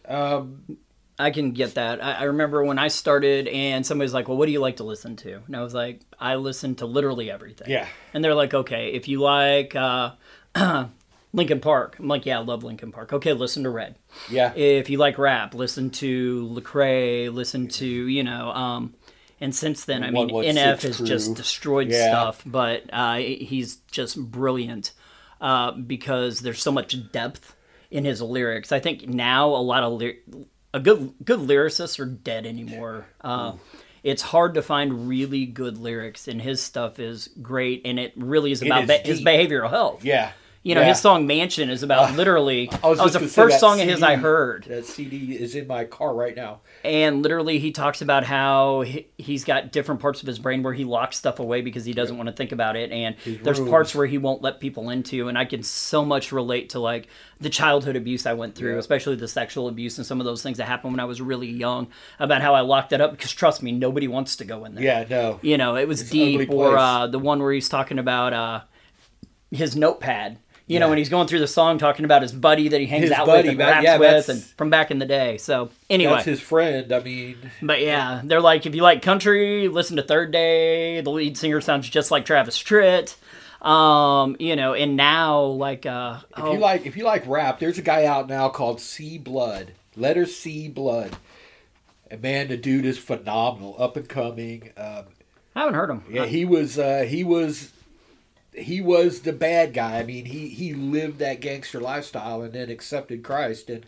[0.08, 0.78] Um,
[1.18, 2.02] I can get that.
[2.04, 4.84] I, I remember when I started, and somebody's like, "Well, what do you like to
[4.84, 7.88] listen to?" And I was like, "I listen to literally everything." Yeah.
[8.14, 10.12] And they're like, "Okay, if you like uh,
[11.34, 13.96] Linkin Park," I'm like, "Yeah, I love Linkin Park." Okay, listen to Red.
[14.32, 17.34] yeah, If you like rap, listen to Lecrae.
[17.34, 18.52] Listen to you know.
[18.52, 18.94] Um,
[19.42, 21.06] and since then, I mean, NF has Crew.
[21.08, 22.10] just destroyed Yeah.
[22.10, 24.92] stuff, but uh, he's just brilliant
[25.42, 27.56] uh, because there's so much depth
[27.92, 28.72] in his lyrics.
[28.72, 30.18] I think now a lot of ly-
[30.74, 33.08] a good good lyricists are dead anymore.
[33.22, 33.54] Uh,
[34.04, 38.52] it's hard to find really good lyrics, and his stuff is great, and it really
[38.52, 40.04] is about is be- his behavioral health.
[40.06, 40.32] yeah.
[40.62, 40.90] You know, yeah.
[40.90, 42.70] his song "Mansion" is about literally.
[42.84, 44.66] I was, that was the first song of his I heard.
[44.66, 46.60] That CD is in my car right now.
[46.84, 50.74] and literally he talks about how he, he's got different parts of his brain where
[50.74, 53.70] he locks stuff away because he doesn't want to think about it and there's rooms.
[53.72, 57.08] parts where he won't let people into and i can so much relate to like
[57.40, 58.80] the childhood abuse i went through Yeah.
[58.80, 61.50] especially the sexual abuse and some of those things that happened when i was really
[61.50, 61.88] young
[62.20, 64.84] about how i locked that up because trust me nobody wants to go in there
[64.84, 65.40] Yeah, no.
[65.42, 68.62] you know it was It's deep or uh, the one where he's talking about uh,
[69.52, 70.38] his notepad
[70.70, 73.04] you know when he's going through the song talking about his buddy that he hangs
[73.04, 75.70] His out buddy, with and raps yeah, with and from back in the day so
[75.90, 76.92] anyway That's his friend.
[76.92, 81.02] I mean, but yeah, they're like, if you like country, listen to Third Day.
[81.02, 83.16] The lead singer sounds just like Travis Tritt.
[83.66, 87.60] Um, you know, and now like uh if oh, you like if you like rap,
[87.60, 89.74] there's a guy out now called C Blood.
[89.98, 91.18] Letter C Blood.
[92.10, 94.72] And man, the dude is phenomenal, up and coming.
[94.78, 95.06] Um,
[95.56, 96.04] I haven't heard him.
[96.10, 97.72] yeah, he was uh, he was
[98.60, 100.00] he was the bad guy.
[100.00, 103.86] I mean, he he lived that gangster lifestyle and then accepted Christ, and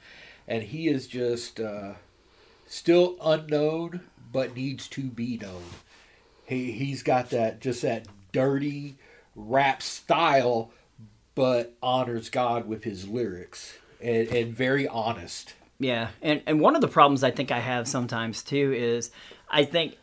[0.48, 1.94] and he is just uh,
[2.68, 5.64] still unknown, but needs to be known.
[6.46, 8.96] He he's got that just that dirty
[9.36, 10.72] rap style,
[11.36, 15.54] but honors God with his lyrics and, and very honest.
[15.80, 19.12] Yeah, and and one of the problems I think I have sometimes too is
[19.50, 19.98] I think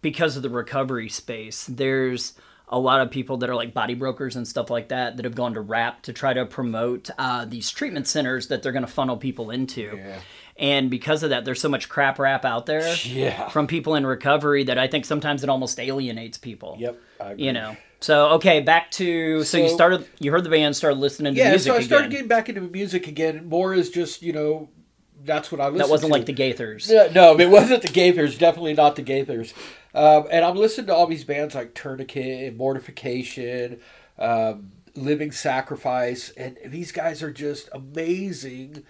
[0.00, 2.34] because of the recovery space, there's
[2.70, 5.34] a lot of people that are like body brokers and stuff like that that have
[5.34, 8.90] gone to rap to try to promote uh, these treatment centers that they're going to
[8.90, 9.94] funnel people into.
[9.96, 10.20] Yeah.
[10.56, 13.48] And because of that, there's so much crap rap out there Yeah.
[13.48, 16.76] from people in recovery that I think sometimes it almost alienates people.
[16.80, 17.44] Yep, I agree.
[17.46, 17.76] You know.
[18.00, 21.50] So okay, back to so, you started you heard the band, started listening to Yeah,
[21.50, 22.10] music Yeah, so I started again.
[22.10, 23.48] getting back into music again.
[23.48, 24.68] More is just you know,
[25.24, 25.80] that's what I listened.
[25.80, 26.18] that wasn't to.
[26.18, 26.88] like the Gaithers.
[26.90, 28.38] Yeah, no, it wasn't the Gaithers.
[28.38, 29.52] Definitely not the Gaithers.
[29.98, 33.80] Um, and I'm listening to all these bands like Tourniquet and Mortification,
[34.16, 38.84] um, Living Sacrifice, and these guys are just amazing,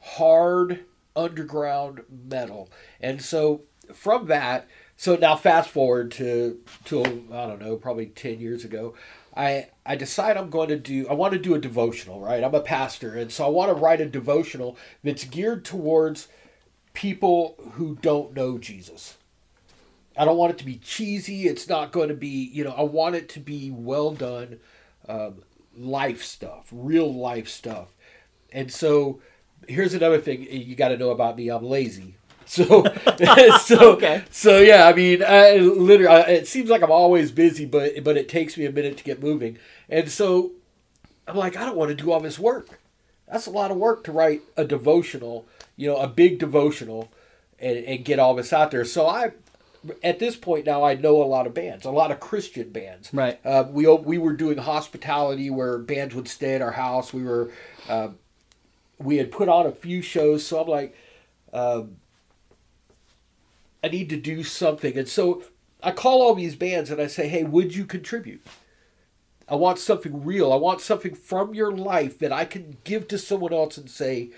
[0.00, 2.70] hard underground metal.
[3.02, 4.66] And so from that,
[4.96, 8.94] so now fast forward to to I don't know, probably ten years ago.
[9.36, 12.42] I, I decide I'm going to do I want to do a devotional, right?
[12.42, 16.28] I'm a pastor, and so I want to write a devotional that's geared towards
[16.94, 19.18] people who don't know Jesus.
[20.16, 21.46] I don't want it to be cheesy.
[21.46, 24.58] It's not going to be, you know, I want it to be well done
[25.08, 25.42] um,
[25.76, 27.94] life stuff, real life stuff.
[28.52, 29.20] And so
[29.68, 31.48] here's another thing you got to know about me.
[31.48, 32.14] I'm lazy.
[32.48, 32.84] So,
[33.60, 34.22] so, Okay.
[34.30, 38.16] so yeah, I mean, I, literally, I, it seems like I'm always busy, but, but
[38.16, 39.58] it takes me a minute to get moving.
[39.88, 40.52] And so
[41.26, 42.78] I'm like, I don't want to do all this work.
[43.28, 47.10] That's a lot of work to write a devotional, you know, a big devotional
[47.58, 48.84] and, and get all this out there.
[48.84, 49.32] So I,
[50.02, 53.12] at this point now, I know a lot of bands, a lot of Christian bands.
[53.12, 53.38] Right.
[53.44, 57.12] Uh, we we were doing hospitality where bands would stay at our house.
[57.12, 57.50] We were,
[57.88, 58.08] uh,
[58.98, 60.46] we had put on a few shows.
[60.46, 60.96] So I'm like,
[61.52, 61.96] um,
[63.82, 65.42] I need to do something, and so
[65.82, 68.44] I call all these bands and I say, Hey, would you contribute?
[69.48, 70.52] I want something real.
[70.52, 74.30] I want something from your life that I can give to someone else and say,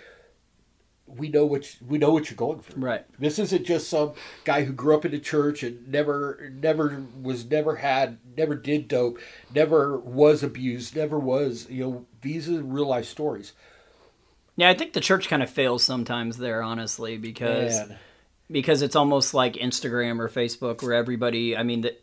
[1.17, 3.05] "We know what you, we know what you're going through." Right.
[3.19, 4.13] This isn't just some
[4.45, 8.89] guy who grew up in the church and never, never was, never had, never did
[8.89, 9.19] dope,
[9.55, 11.69] never was abused, never was.
[11.71, 13.53] You know, these are real life stories.
[14.57, 17.99] Yeah, I think the church kind of fails sometimes there, honestly, because Man.
[18.51, 21.57] because it's almost like Instagram or Facebook, where everybody.
[21.57, 21.97] I mean, the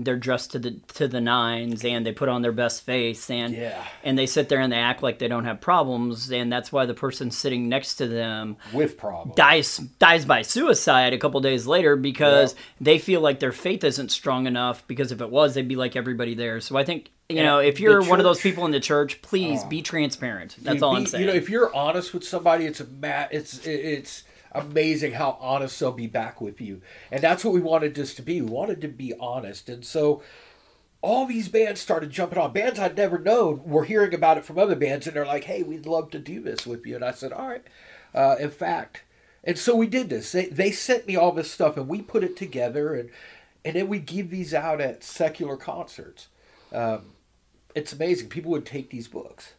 [0.00, 3.52] they're dressed to the to the nines and they put on their best face and
[3.52, 3.82] Yeah.
[4.04, 6.86] and they sit there and they act like they don't have problems and that's why
[6.86, 9.34] the person sitting next to them with problems.
[9.36, 12.60] dies dies by suicide a couple days later because Yeah.
[12.80, 15.96] they feel like their faith isn't strong enough because if it was they'd be like
[15.96, 18.70] everybody there so i think you Yeah, know if you're one of those people in
[18.70, 19.68] the church please oh.
[19.68, 22.80] be transparent that's all be- i'm saying You know, if you're honest with somebody, it's
[22.80, 26.80] a ma- it's it's amazing how honest they'll be back with you,
[27.10, 28.40] and that's what we wanted this to be.
[28.40, 30.22] We wanted to be honest, and so
[31.00, 32.52] all these bands started jumping on.
[32.52, 35.62] Bands I'd never known were hearing about it from other bands, and they're like, "Hey,
[35.62, 37.64] we'd love to do this with you." And I said, "All right."
[38.14, 39.02] Uh, in fact,
[39.44, 40.32] and so we did this.
[40.32, 43.10] They they sent me all this stuff, and we put it together, and
[43.64, 46.28] and then we give these out at secular concerts.
[46.72, 47.12] Um,
[47.74, 48.28] it's amazing.
[48.28, 49.54] People would take these books.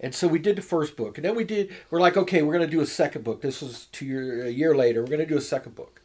[0.00, 1.72] And so we did the first book, and then we did.
[1.90, 3.40] We're like, okay, we're going to do a second book.
[3.42, 5.00] This was two year a year later.
[5.00, 6.00] We're going to do a second book.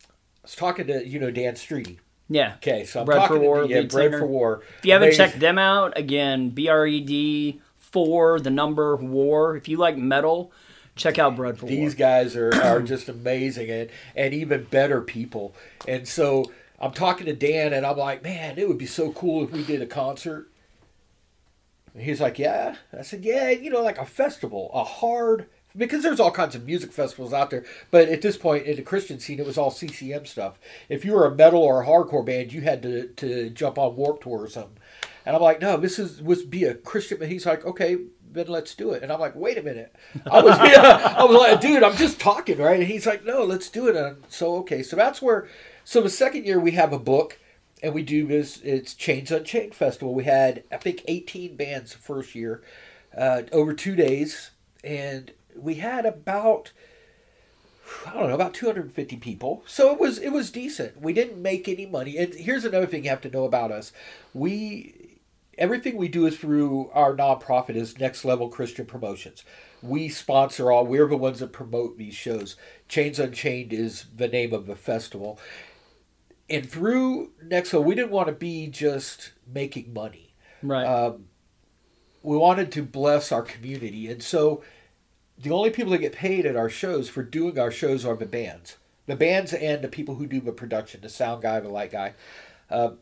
[0.00, 0.04] I
[0.42, 1.98] was talking to you know Dan Streety.
[2.28, 4.18] yeah Okay, so I'm Bred for talking War, to yeah, Bred singer.
[4.20, 4.62] for War.
[4.78, 5.26] if you haven't Amazing.
[5.26, 10.50] checked them out again b-r-e-d for the number war if you like metal
[10.96, 14.64] check out Bred for These war These guys are, are just amazing and, and even
[14.64, 15.54] better people.
[15.88, 16.50] And so
[16.80, 19.62] I'm talking to Dan and I'm like, man, it would be so cool if we
[19.64, 20.48] did a concert.
[21.94, 22.76] And he's like, yeah.
[22.96, 26.66] I said, yeah, you know, like a festival, a hard, because there's all kinds of
[26.66, 27.64] music festivals out there.
[27.90, 30.58] But at this point in the Christian scene, it was all CCM stuff.
[30.88, 33.96] If you were a metal or a hardcore band, you had to, to jump on
[33.96, 34.78] Warped Tour or something.
[35.26, 37.22] And I'm like, no, this is was be a Christian.
[37.22, 37.98] And he's like, okay,
[38.32, 39.02] then let's do it.
[39.02, 39.94] And I'm like, wait a minute.
[40.30, 42.80] I was, yeah, I was like, dude, I'm just talking, right?
[42.80, 43.96] And he's like, no, let's do it.
[43.96, 45.48] And so okay, so that's where.
[45.84, 47.38] So the second year we have a book,
[47.82, 48.60] and we do this.
[48.62, 50.14] It's Chains Unchained Festival.
[50.14, 52.62] We had I think 18 bands the first year,
[53.16, 54.50] uh, over two days,
[54.84, 56.72] and we had about.
[58.06, 59.64] I don't know about 250 people.
[59.66, 61.00] So it was it was decent.
[61.00, 62.16] We didn't make any money.
[62.18, 63.92] And here's another thing you have to know about us.
[64.32, 65.18] We
[65.58, 69.44] everything we do is through our nonprofit is Next Level Christian Promotions.
[69.82, 70.86] We sponsor all.
[70.86, 72.56] We're the ones that promote these shows.
[72.88, 75.38] Chains Unchained is the name of the festival.
[76.50, 81.26] And through Level, we didn't want to be just making money right um,
[82.22, 84.62] we wanted to bless our community, and so
[85.38, 88.26] the only people that get paid at our shows for doing our shows are the
[88.26, 91.92] bands, the bands and the people who do the production, the sound guy, the light
[91.92, 92.12] guy.
[92.68, 92.98] Um,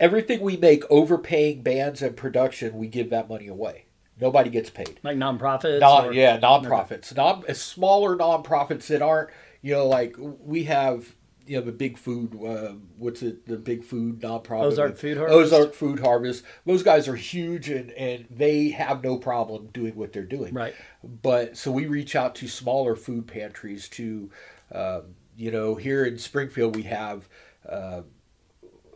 [0.00, 3.84] everything we make overpaying bands and production, we give that money away.
[4.20, 4.98] Nobody gets paid.
[5.02, 9.30] like nonprofits Non, or- yeah, nonprofits, non smaller nonprofits that aren't,
[9.62, 11.14] you know, like we have,
[11.46, 12.34] you know, the big food.
[12.34, 13.46] Uh, what's it?
[13.46, 14.64] The big food nonprofit.
[14.64, 15.36] Ozark Food Harvest?
[15.36, 16.44] Ozark Food Harvest.
[16.66, 20.54] Those guys are huge, and and they have no problem doing what they're doing.
[20.54, 23.88] right But so we reach out to smaller food pantries.
[23.90, 24.30] To,
[24.72, 25.02] um,
[25.36, 27.28] you know, here in Springfield we have
[27.68, 28.02] uh,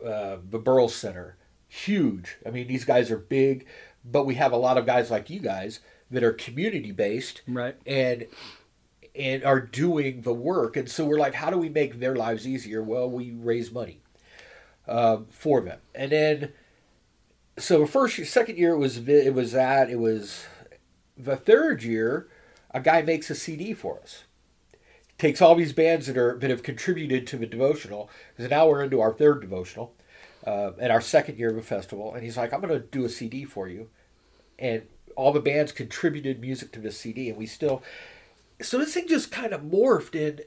[0.05, 2.37] uh, the Burrell Center, huge.
[2.45, 3.65] I mean, these guys are big,
[4.03, 5.79] but we have a lot of guys like you guys
[6.09, 8.27] that are community based right and
[9.17, 10.77] and are doing the work.
[10.77, 12.83] And so we're like, how do we make their lives easier?
[12.83, 14.01] Well, we raise money
[14.87, 16.53] um, for them, and then
[17.57, 20.45] so the first second year it was it was that it was
[21.17, 22.27] the third year,
[22.71, 24.23] a guy makes a CD for us.
[25.17, 28.83] Takes all these bands that are that have contributed to the devotional, because now we're
[28.83, 29.95] into our third devotional,
[30.45, 33.03] uh, and our second year of the festival, and he's like, I'm going to do
[33.03, 33.89] a CD for you,
[34.59, 34.83] and
[35.15, 37.81] all the bands contributed music to this CD, and we still,
[38.61, 40.41] so this thing just kind of morphed in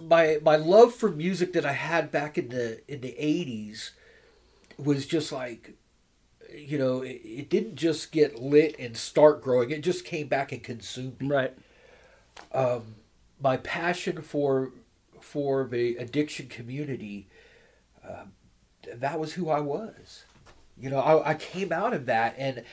[0.00, 3.90] my my love for music that I had back in the in the '80s
[4.78, 5.74] was just like
[6.52, 9.70] you know it, it didn't just get lit and start growing.
[9.70, 11.28] It just came back and consumed me.
[11.28, 11.54] Right.
[13.40, 14.72] My passion for
[15.20, 17.28] for the addiction community
[18.06, 18.32] um,
[18.92, 20.24] that was who i was.
[20.78, 22.64] You know I, I came out of that and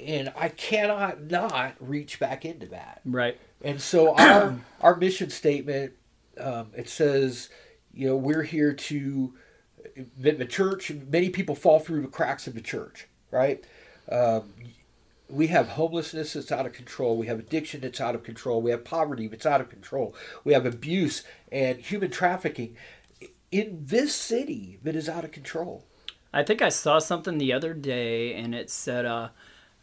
[0.00, 3.00] and i cannot not reach back into that.
[3.04, 5.94] Right and so our our mission statement
[6.38, 7.48] um, it says,
[7.92, 9.34] you know, we're here to
[10.18, 10.90] the, church.
[10.90, 13.64] Many people fall through the cracks of the church, right?
[14.10, 14.52] Um,
[15.28, 17.16] we have homelessness that's out of control.
[17.16, 18.60] We have addiction that's out of control.
[18.60, 20.14] We have poverty that's out of control.
[20.44, 22.76] We have abuse and human trafficking
[23.50, 25.84] in this city that is out of control.
[26.32, 29.28] I think I saw something the other day, and it said uh,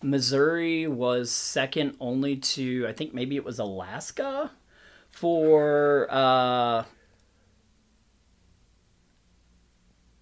[0.02, 4.52] Missouri was second only to I think maybe it was Alaska
[5.10, 6.84] for uh,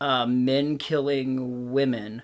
[0.02, 2.22] uh, men killing women.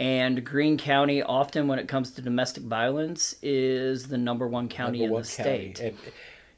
[0.00, 4.98] And Greene County, often when it comes to domestic violence, is the number one county
[4.98, 5.74] Number in one the county.
[5.74, 5.96] state And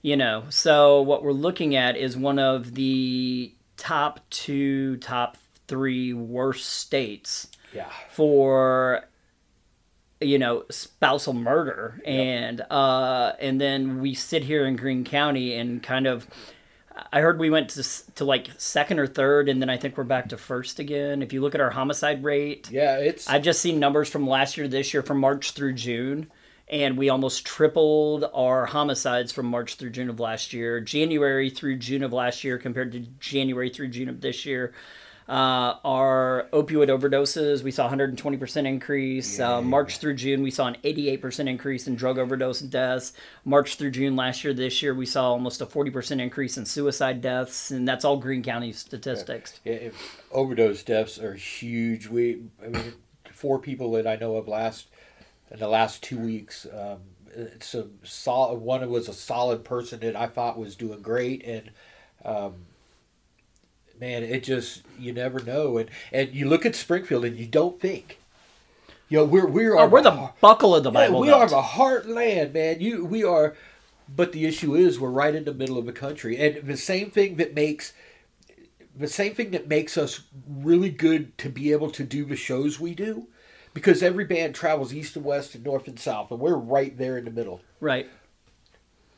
[0.00, 5.36] you know so what we're looking at is one of the top two, top
[5.66, 7.88] three worst states Yeah.
[8.10, 9.08] for
[10.24, 12.00] you know spousal murder.
[12.04, 16.26] And uh and then we sit here in Greene County and kind of
[17.12, 20.04] I heard we went to to like second or third and then I think we're
[20.04, 21.22] back to first again.
[21.22, 24.56] If you look at our homicide rate Yeah, it's I've just seen numbers from last
[24.56, 26.30] year to this year from March through June
[26.68, 30.80] and we almost tripled our homicides from March through June of last year.
[30.80, 34.72] January through June of last year compared to January through June of this year
[35.28, 39.40] uh, our opioid overdoses, we saw 120% increase.
[39.40, 43.14] Uh, March through June, we saw an 88% increase in drug overdose deaths.
[43.44, 47.22] March through June last year, this year, we saw almost a 40% increase in suicide
[47.22, 49.60] deaths, and that's all Greene County statistics.
[49.64, 52.06] Yeah, if overdose deaths are huge.
[52.06, 52.92] We, I mean,
[53.32, 54.88] four people that I know of last
[55.50, 56.66] in the last two weeks.
[56.66, 56.98] Um,
[57.34, 58.58] it's a solid.
[58.58, 61.70] One was a solid person that I thought was doing great, and
[62.24, 62.66] um,
[64.00, 65.78] man, it just you never know.
[65.78, 68.18] And and you look at Springfield and you don't think.
[69.08, 71.42] You know, we're we're Oh, we're the buckle of the Bible we Belt.
[71.42, 72.80] are the heartland, man.
[72.80, 73.54] You we are,
[74.08, 77.10] but the issue is we're right in the middle of the country, and the same
[77.10, 77.92] thing that makes
[78.96, 82.78] the same thing that makes us really good to be able to do the shows
[82.80, 83.26] we do,
[83.74, 87.18] because every band travels east and west and north and south, and we're right there
[87.18, 87.60] in the middle.
[87.80, 88.08] right.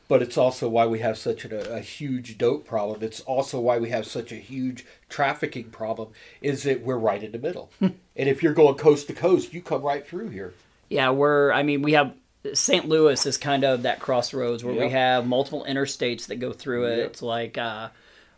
[0.08, 3.02] But it's also why we have such a, a huge dope problem.
[3.02, 6.10] It's also why we have such a huge trafficking problem.
[6.40, 9.60] Is that we're right in the middle, and if you're going coast to coast, you
[9.62, 10.54] come right through here.
[10.88, 11.50] Yeah, we're.
[11.50, 12.14] I mean, we have
[12.54, 12.88] St.
[12.88, 16.98] Louis is kind of that crossroads where we have multiple interstates that go through it.
[16.98, 17.06] Yep.
[17.08, 17.88] It's like uh,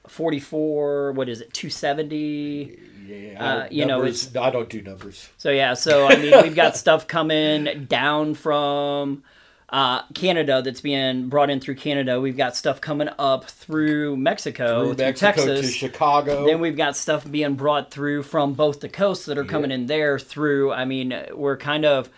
[0.07, 1.12] 44.
[1.12, 1.53] What is it?
[1.53, 2.79] 270.
[3.07, 5.29] Yeah, Uh, you know, numbers- I don't do numbers.
[5.39, 9.23] So yeah, so I mean, we've got stuff coming down from
[9.71, 12.21] uh, Canada that's being brought in through Canada.
[12.21, 15.61] We've got stuff coming up through Mexico, Through through, Mexico Texas.
[15.66, 16.47] to Chicago.
[16.47, 19.87] Then we've got stuff being brought through from both the coasts that are coming in
[19.87, 20.73] there through.
[20.73, 22.09] I mean, we're kind of,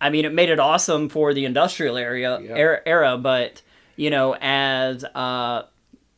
[0.00, 2.54] I mean, it made it awesome for the industrial area Yeah.
[2.56, 3.62] era, era, but
[3.96, 5.62] you know, as uh,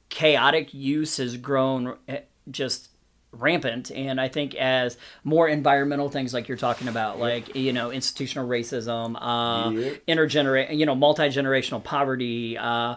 [0.09, 2.89] chaotic use has grown eh, just
[3.33, 3.91] rampant.
[3.91, 8.49] And i think as more environmental things like you're talking about like you know institutional
[8.49, 10.07] racism uh Yep.
[10.09, 12.97] intergener you know multi-generational poverty uh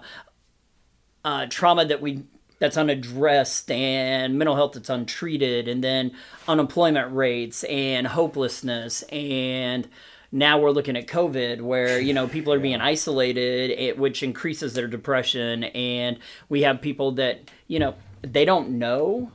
[1.23, 2.23] uh, trauma that we
[2.59, 6.11] that's unaddressed and mental health that's untreated and then
[6.47, 9.01] unemployment rates and hopelessness.
[9.11, 9.89] And
[10.31, 14.73] now we're looking at covid where you know people are being isolated it, which increases
[14.73, 15.63] their depression.
[15.65, 16.19] And
[16.49, 19.31] we have people that you know they don't know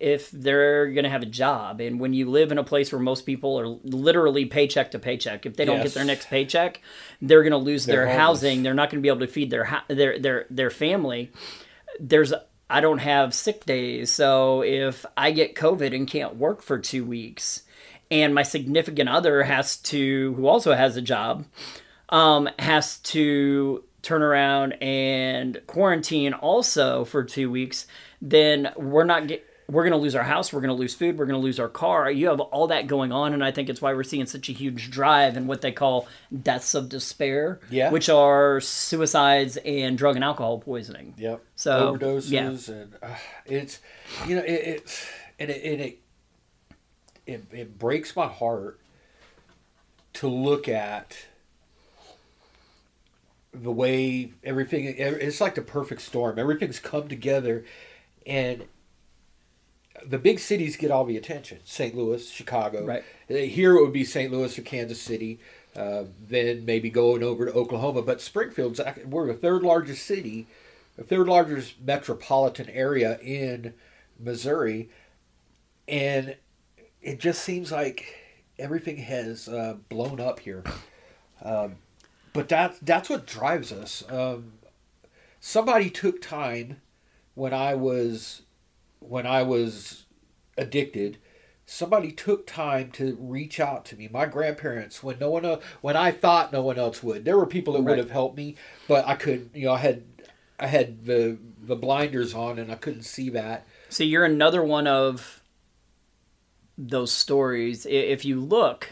[0.00, 3.00] if they're going to have a job and when you live in a place where
[3.00, 5.86] most people are literally paycheck to paycheck if they don't Yes.
[5.88, 6.80] get their next paycheck
[7.20, 8.18] they're going to lose They're their homeless.
[8.20, 11.30] housing they're not going to be able to feed their their their their family
[12.00, 12.32] there's
[12.70, 17.04] I don't have sick days so if I get covid and can't work for 2
[17.04, 17.62] weeks
[18.10, 21.44] and my significant other has to who also has a job
[22.10, 27.86] um, has to turn around and quarantine also for two weeks,
[28.22, 31.18] then we're not get, we're going to lose our house, we're going to lose food,
[31.18, 32.10] we're going to lose our car.
[32.10, 34.52] You have all that going on, and I think it's why we're seeing such a
[34.52, 36.08] huge drive in what they call
[36.42, 37.90] deaths of despair, Yeah.
[37.90, 41.12] which are suicides and drug and alcohol poisoning.
[41.18, 41.44] Yep.
[41.54, 42.74] So, overdoses yeah.
[42.74, 43.14] and uh,
[43.44, 43.80] it's
[44.26, 45.06] you know it, it's
[45.38, 45.98] and it, and it
[47.26, 48.80] it it breaks my heart
[50.14, 51.14] to look at
[53.52, 57.64] the way everything it's like the perfect storm everything's come together
[58.26, 58.64] and
[60.04, 61.60] the big cities get all the attention.
[61.64, 62.84] St louis chicago.
[62.84, 63.04] Right.
[63.30, 65.38] Uh, here it would be st louis or kansas city
[65.76, 68.02] uh, then maybe going over to oklahoma.
[68.02, 70.46] But springfield's ac- we're the third largest city
[70.98, 73.72] the third largest metropolitan area in
[74.18, 74.90] missouri.
[75.86, 76.36] And
[77.00, 78.14] it just seems like
[78.58, 80.64] everything has uh, blown up here.
[81.42, 81.76] Um,
[82.32, 84.02] but that that's what drives us.
[84.10, 84.54] Um,
[85.40, 86.80] somebody took time
[87.34, 88.42] when I was
[89.00, 90.04] when I was
[90.56, 91.18] addicted.
[91.70, 94.08] Somebody took time to reach out to me.
[94.10, 97.44] My grandparents, when no one else, when I thought no one else would, there were
[97.44, 97.90] people that Right.
[97.90, 98.56] would have helped me,
[98.88, 99.54] but I couldn't.
[99.54, 100.04] You know, I had
[100.58, 103.66] I had the the blinders on and I couldn't see that.
[103.90, 105.42] So you're another one of
[106.78, 107.84] those stories.
[107.86, 108.88] If you look,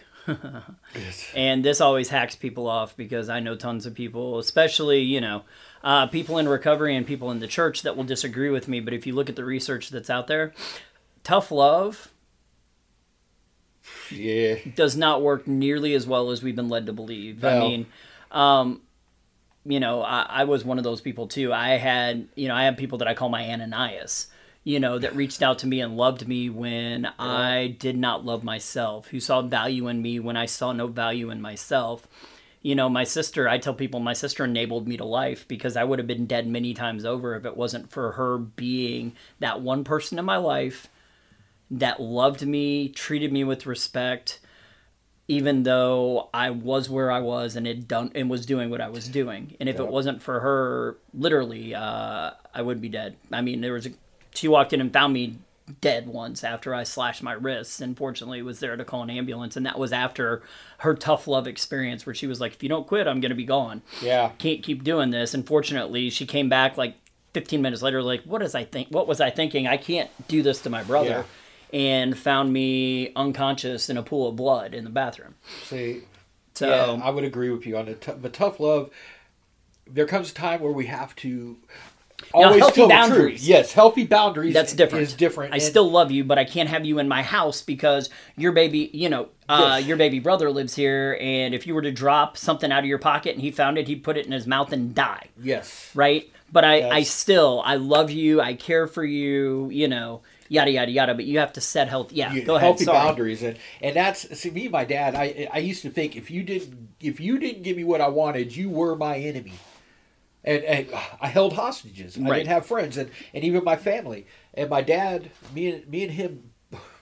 [1.34, 5.44] and this always hacks people off because I know tons of people, especially you know,
[5.86, 8.80] uh, people in recovery and people in the church that will disagree with me.
[8.80, 10.52] But if you look at the research that's out there,
[11.22, 12.12] tough love
[14.10, 17.44] Yeah, does not work nearly as well as we've been led to believe.
[17.44, 17.86] I mean,
[18.32, 18.80] um,
[19.64, 21.52] you know, I, I was one of those people too.
[21.52, 24.28] I had, you know, I have people that I call my Ananias.
[24.64, 28.42] you know, that reached out to me and loved me when I did not love
[28.42, 32.08] myself, who saw value in me when I saw no value in myself.
[32.62, 35.84] You know, my sister, I tell people my sister enabled me to life because I
[35.84, 39.84] would have been dead many times over if it wasn't for her being that one
[39.84, 40.88] person in my life
[41.70, 44.40] that loved me, treated me with respect,
[45.28, 48.88] even though I was where I was and it done and was doing what I
[48.88, 49.56] was doing.
[49.60, 49.86] And if Yep.
[49.86, 53.16] it wasn't for her, literally, uh, I would be dead.
[53.32, 53.90] I mean, there was a
[54.34, 55.38] she walked in and found me
[55.80, 59.56] dead once after I slashed my wrists and fortunately was there to call an ambulance
[59.56, 60.42] and that was after
[60.78, 63.36] her tough love experience where she was like if you don't quit I'm going to
[63.36, 63.82] be gone.
[64.00, 64.30] Yeah.
[64.38, 65.34] Can't keep doing this.
[65.34, 66.94] And fortunately, she came back like
[67.34, 69.66] 15 minutes later like what is I think what was I thinking?
[69.66, 71.24] I can't do this to my brother.
[71.72, 75.34] And found me unconscious in a pool of blood in the bathroom.
[75.64, 76.02] See,
[76.54, 78.90] So yeah, I would agree with you on the, t- the tough love.
[79.84, 81.56] There comes a time where we have to
[82.34, 82.88] always healthy the truth.
[82.88, 83.48] boundaries.
[83.48, 84.54] Yes, healthy boundaries.
[84.54, 85.02] that's different.
[85.04, 85.52] Is different.
[85.52, 88.52] I and- still love you, but I can't have you in my house because your
[88.52, 89.86] baby, you know, uh, Yes.
[89.86, 92.98] your baby brother lives here, and if you were to drop something out of your
[92.98, 95.90] pocket and he found it, he'd put it in his mouth and die, yes.
[95.94, 96.28] right?
[96.52, 100.90] But I, I still, I love you, I care for you, you know, yada yada
[100.92, 101.12] yada.
[101.14, 102.12] But you have to set health.
[102.12, 102.66] Yeah, you- go ahead.
[102.66, 102.98] healthy Sorry.
[102.98, 106.30] boundaries and and that's see me and my dad I I used to think if
[106.30, 109.54] you didn't if you didn't give me what I wanted you were my enemy
[110.46, 110.88] and, and
[111.20, 112.16] I held hostages.
[112.16, 112.96] I didn't have friends.
[112.96, 114.26] And, and even my family.
[114.54, 116.50] And my dad me and me and him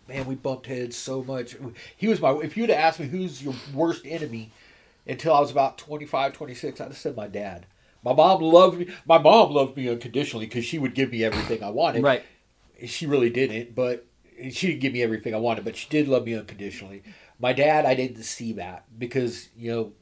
[0.08, 1.56] man we bumped heads so much.
[1.96, 4.50] He was my if you'd have asked me who's your worst enemy
[5.06, 7.66] until I was about 25 26 I'd have said my dad.
[8.02, 11.62] My mom loved me my mom loved me unconditionally because she would give me everything
[11.62, 12.02] I wanted.
[12.02, 12.24] Right.
[12.86, 14.06] she really didn't, but
[14.50, 17.02] she didn't give me everything I wanted, but she did love me unconditionally.
[17.38, 19.92] My dad, I didn't see that because, you know,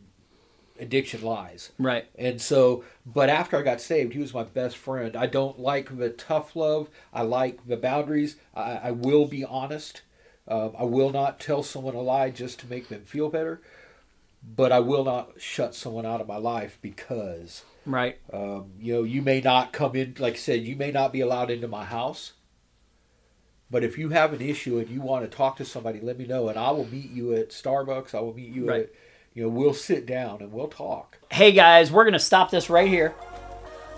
[0.82, 1.72] addiction lies.
[1.78, 2.06] Right.
[2.16, 5.16] And so, but after I got saved, he was my best friend.
[5.16, 6.88] I don't like the tough love.
[7.12, 8.36] I like the boundaries.
[8.54, 10.02] I, I will be honest.
[10.48, 13.60] Um, I will not tell someone a lie just to make them feel better,
[14.42, 18.18] but I will not shut someone out of my life because Right.
[18.32, 21.20] um, you know, you may not come in, like I said, you may not be
[21.20, 22.32] allowed into my house.
[23.70, 26.26] But if you have an issue and you want to talk to somebody, let me
[26.26, 28.14] know, and I will meet you at Starbucks.
[28.14, 28.80] I will meet you Right.
[28.82, 28.90] at,
[29.34, 31.18] you know, we'll sit down and we'll talk.
[31.30, 33.14] hey guys, we're gonna stop this right here.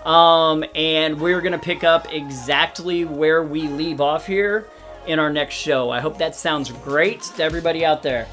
[0.05, 4.67] Um, and we're gonna pick up exactly where we leave off here
[5.07, 5.89] in our next show.
[5.89, 8.27] I hope that sounds great to everybody out there.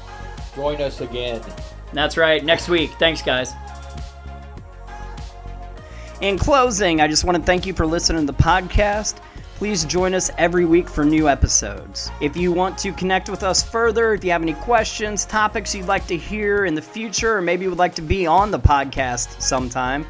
[0.55, 1.41] Join us again.
[1.93, 2.91] That's right, next week.
[2.99, 3.53] Thanks, guys.
[6.21, 9.19] In closing, I just want to thank you for listening to the podcast.
[9.63, 12.11] Please join us every week for new episodes.
[12.19, 15.87] If you want to connect with us further, if you have any questions, topics you'd
[15.87, 19.41] like to hear in the future, or maybe would like to be on the podcast
[19.41, 20.05] sometime,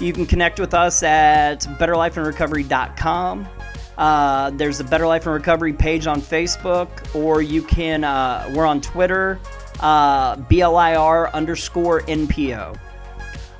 [0.00, 3.48] you can connect with us at betterlifeinrecovery.com.
[3.96, 8.66] Uh, there's a Better Life in Recovery page on Facebook, or you can, uh, we're
[8.66, 9.40] on Twitter,
[9.80, 12.78] uh, BLIR underscore NPO.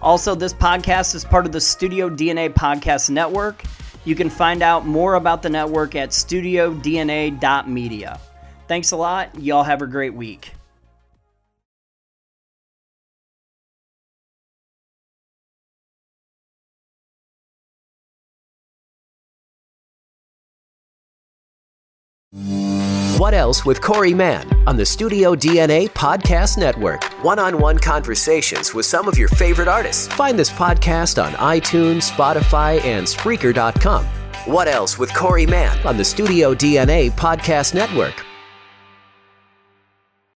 [0.03, 3.65] Also, this podcast is part of the Studio DNA Podcast Network.
[4.05, 8.21] You can find out more about the network at studiodna.media.
[8.69, 9.39] Thanks a lot.
[9.39, 10.53] Y'all have a great week.
[23.21, 27.05] What Else with Corey Mann on the Studio DNA Podcast Network.
[27.23, 30.07] One on one conversations with some of your favorite artists.
[30.09, 34.07] Find this podcast on iTunes, Spotify, and Spreaker.com.
[34.47, 38.25] What Else with Corey Mann on the Studio DNA Podcast Network.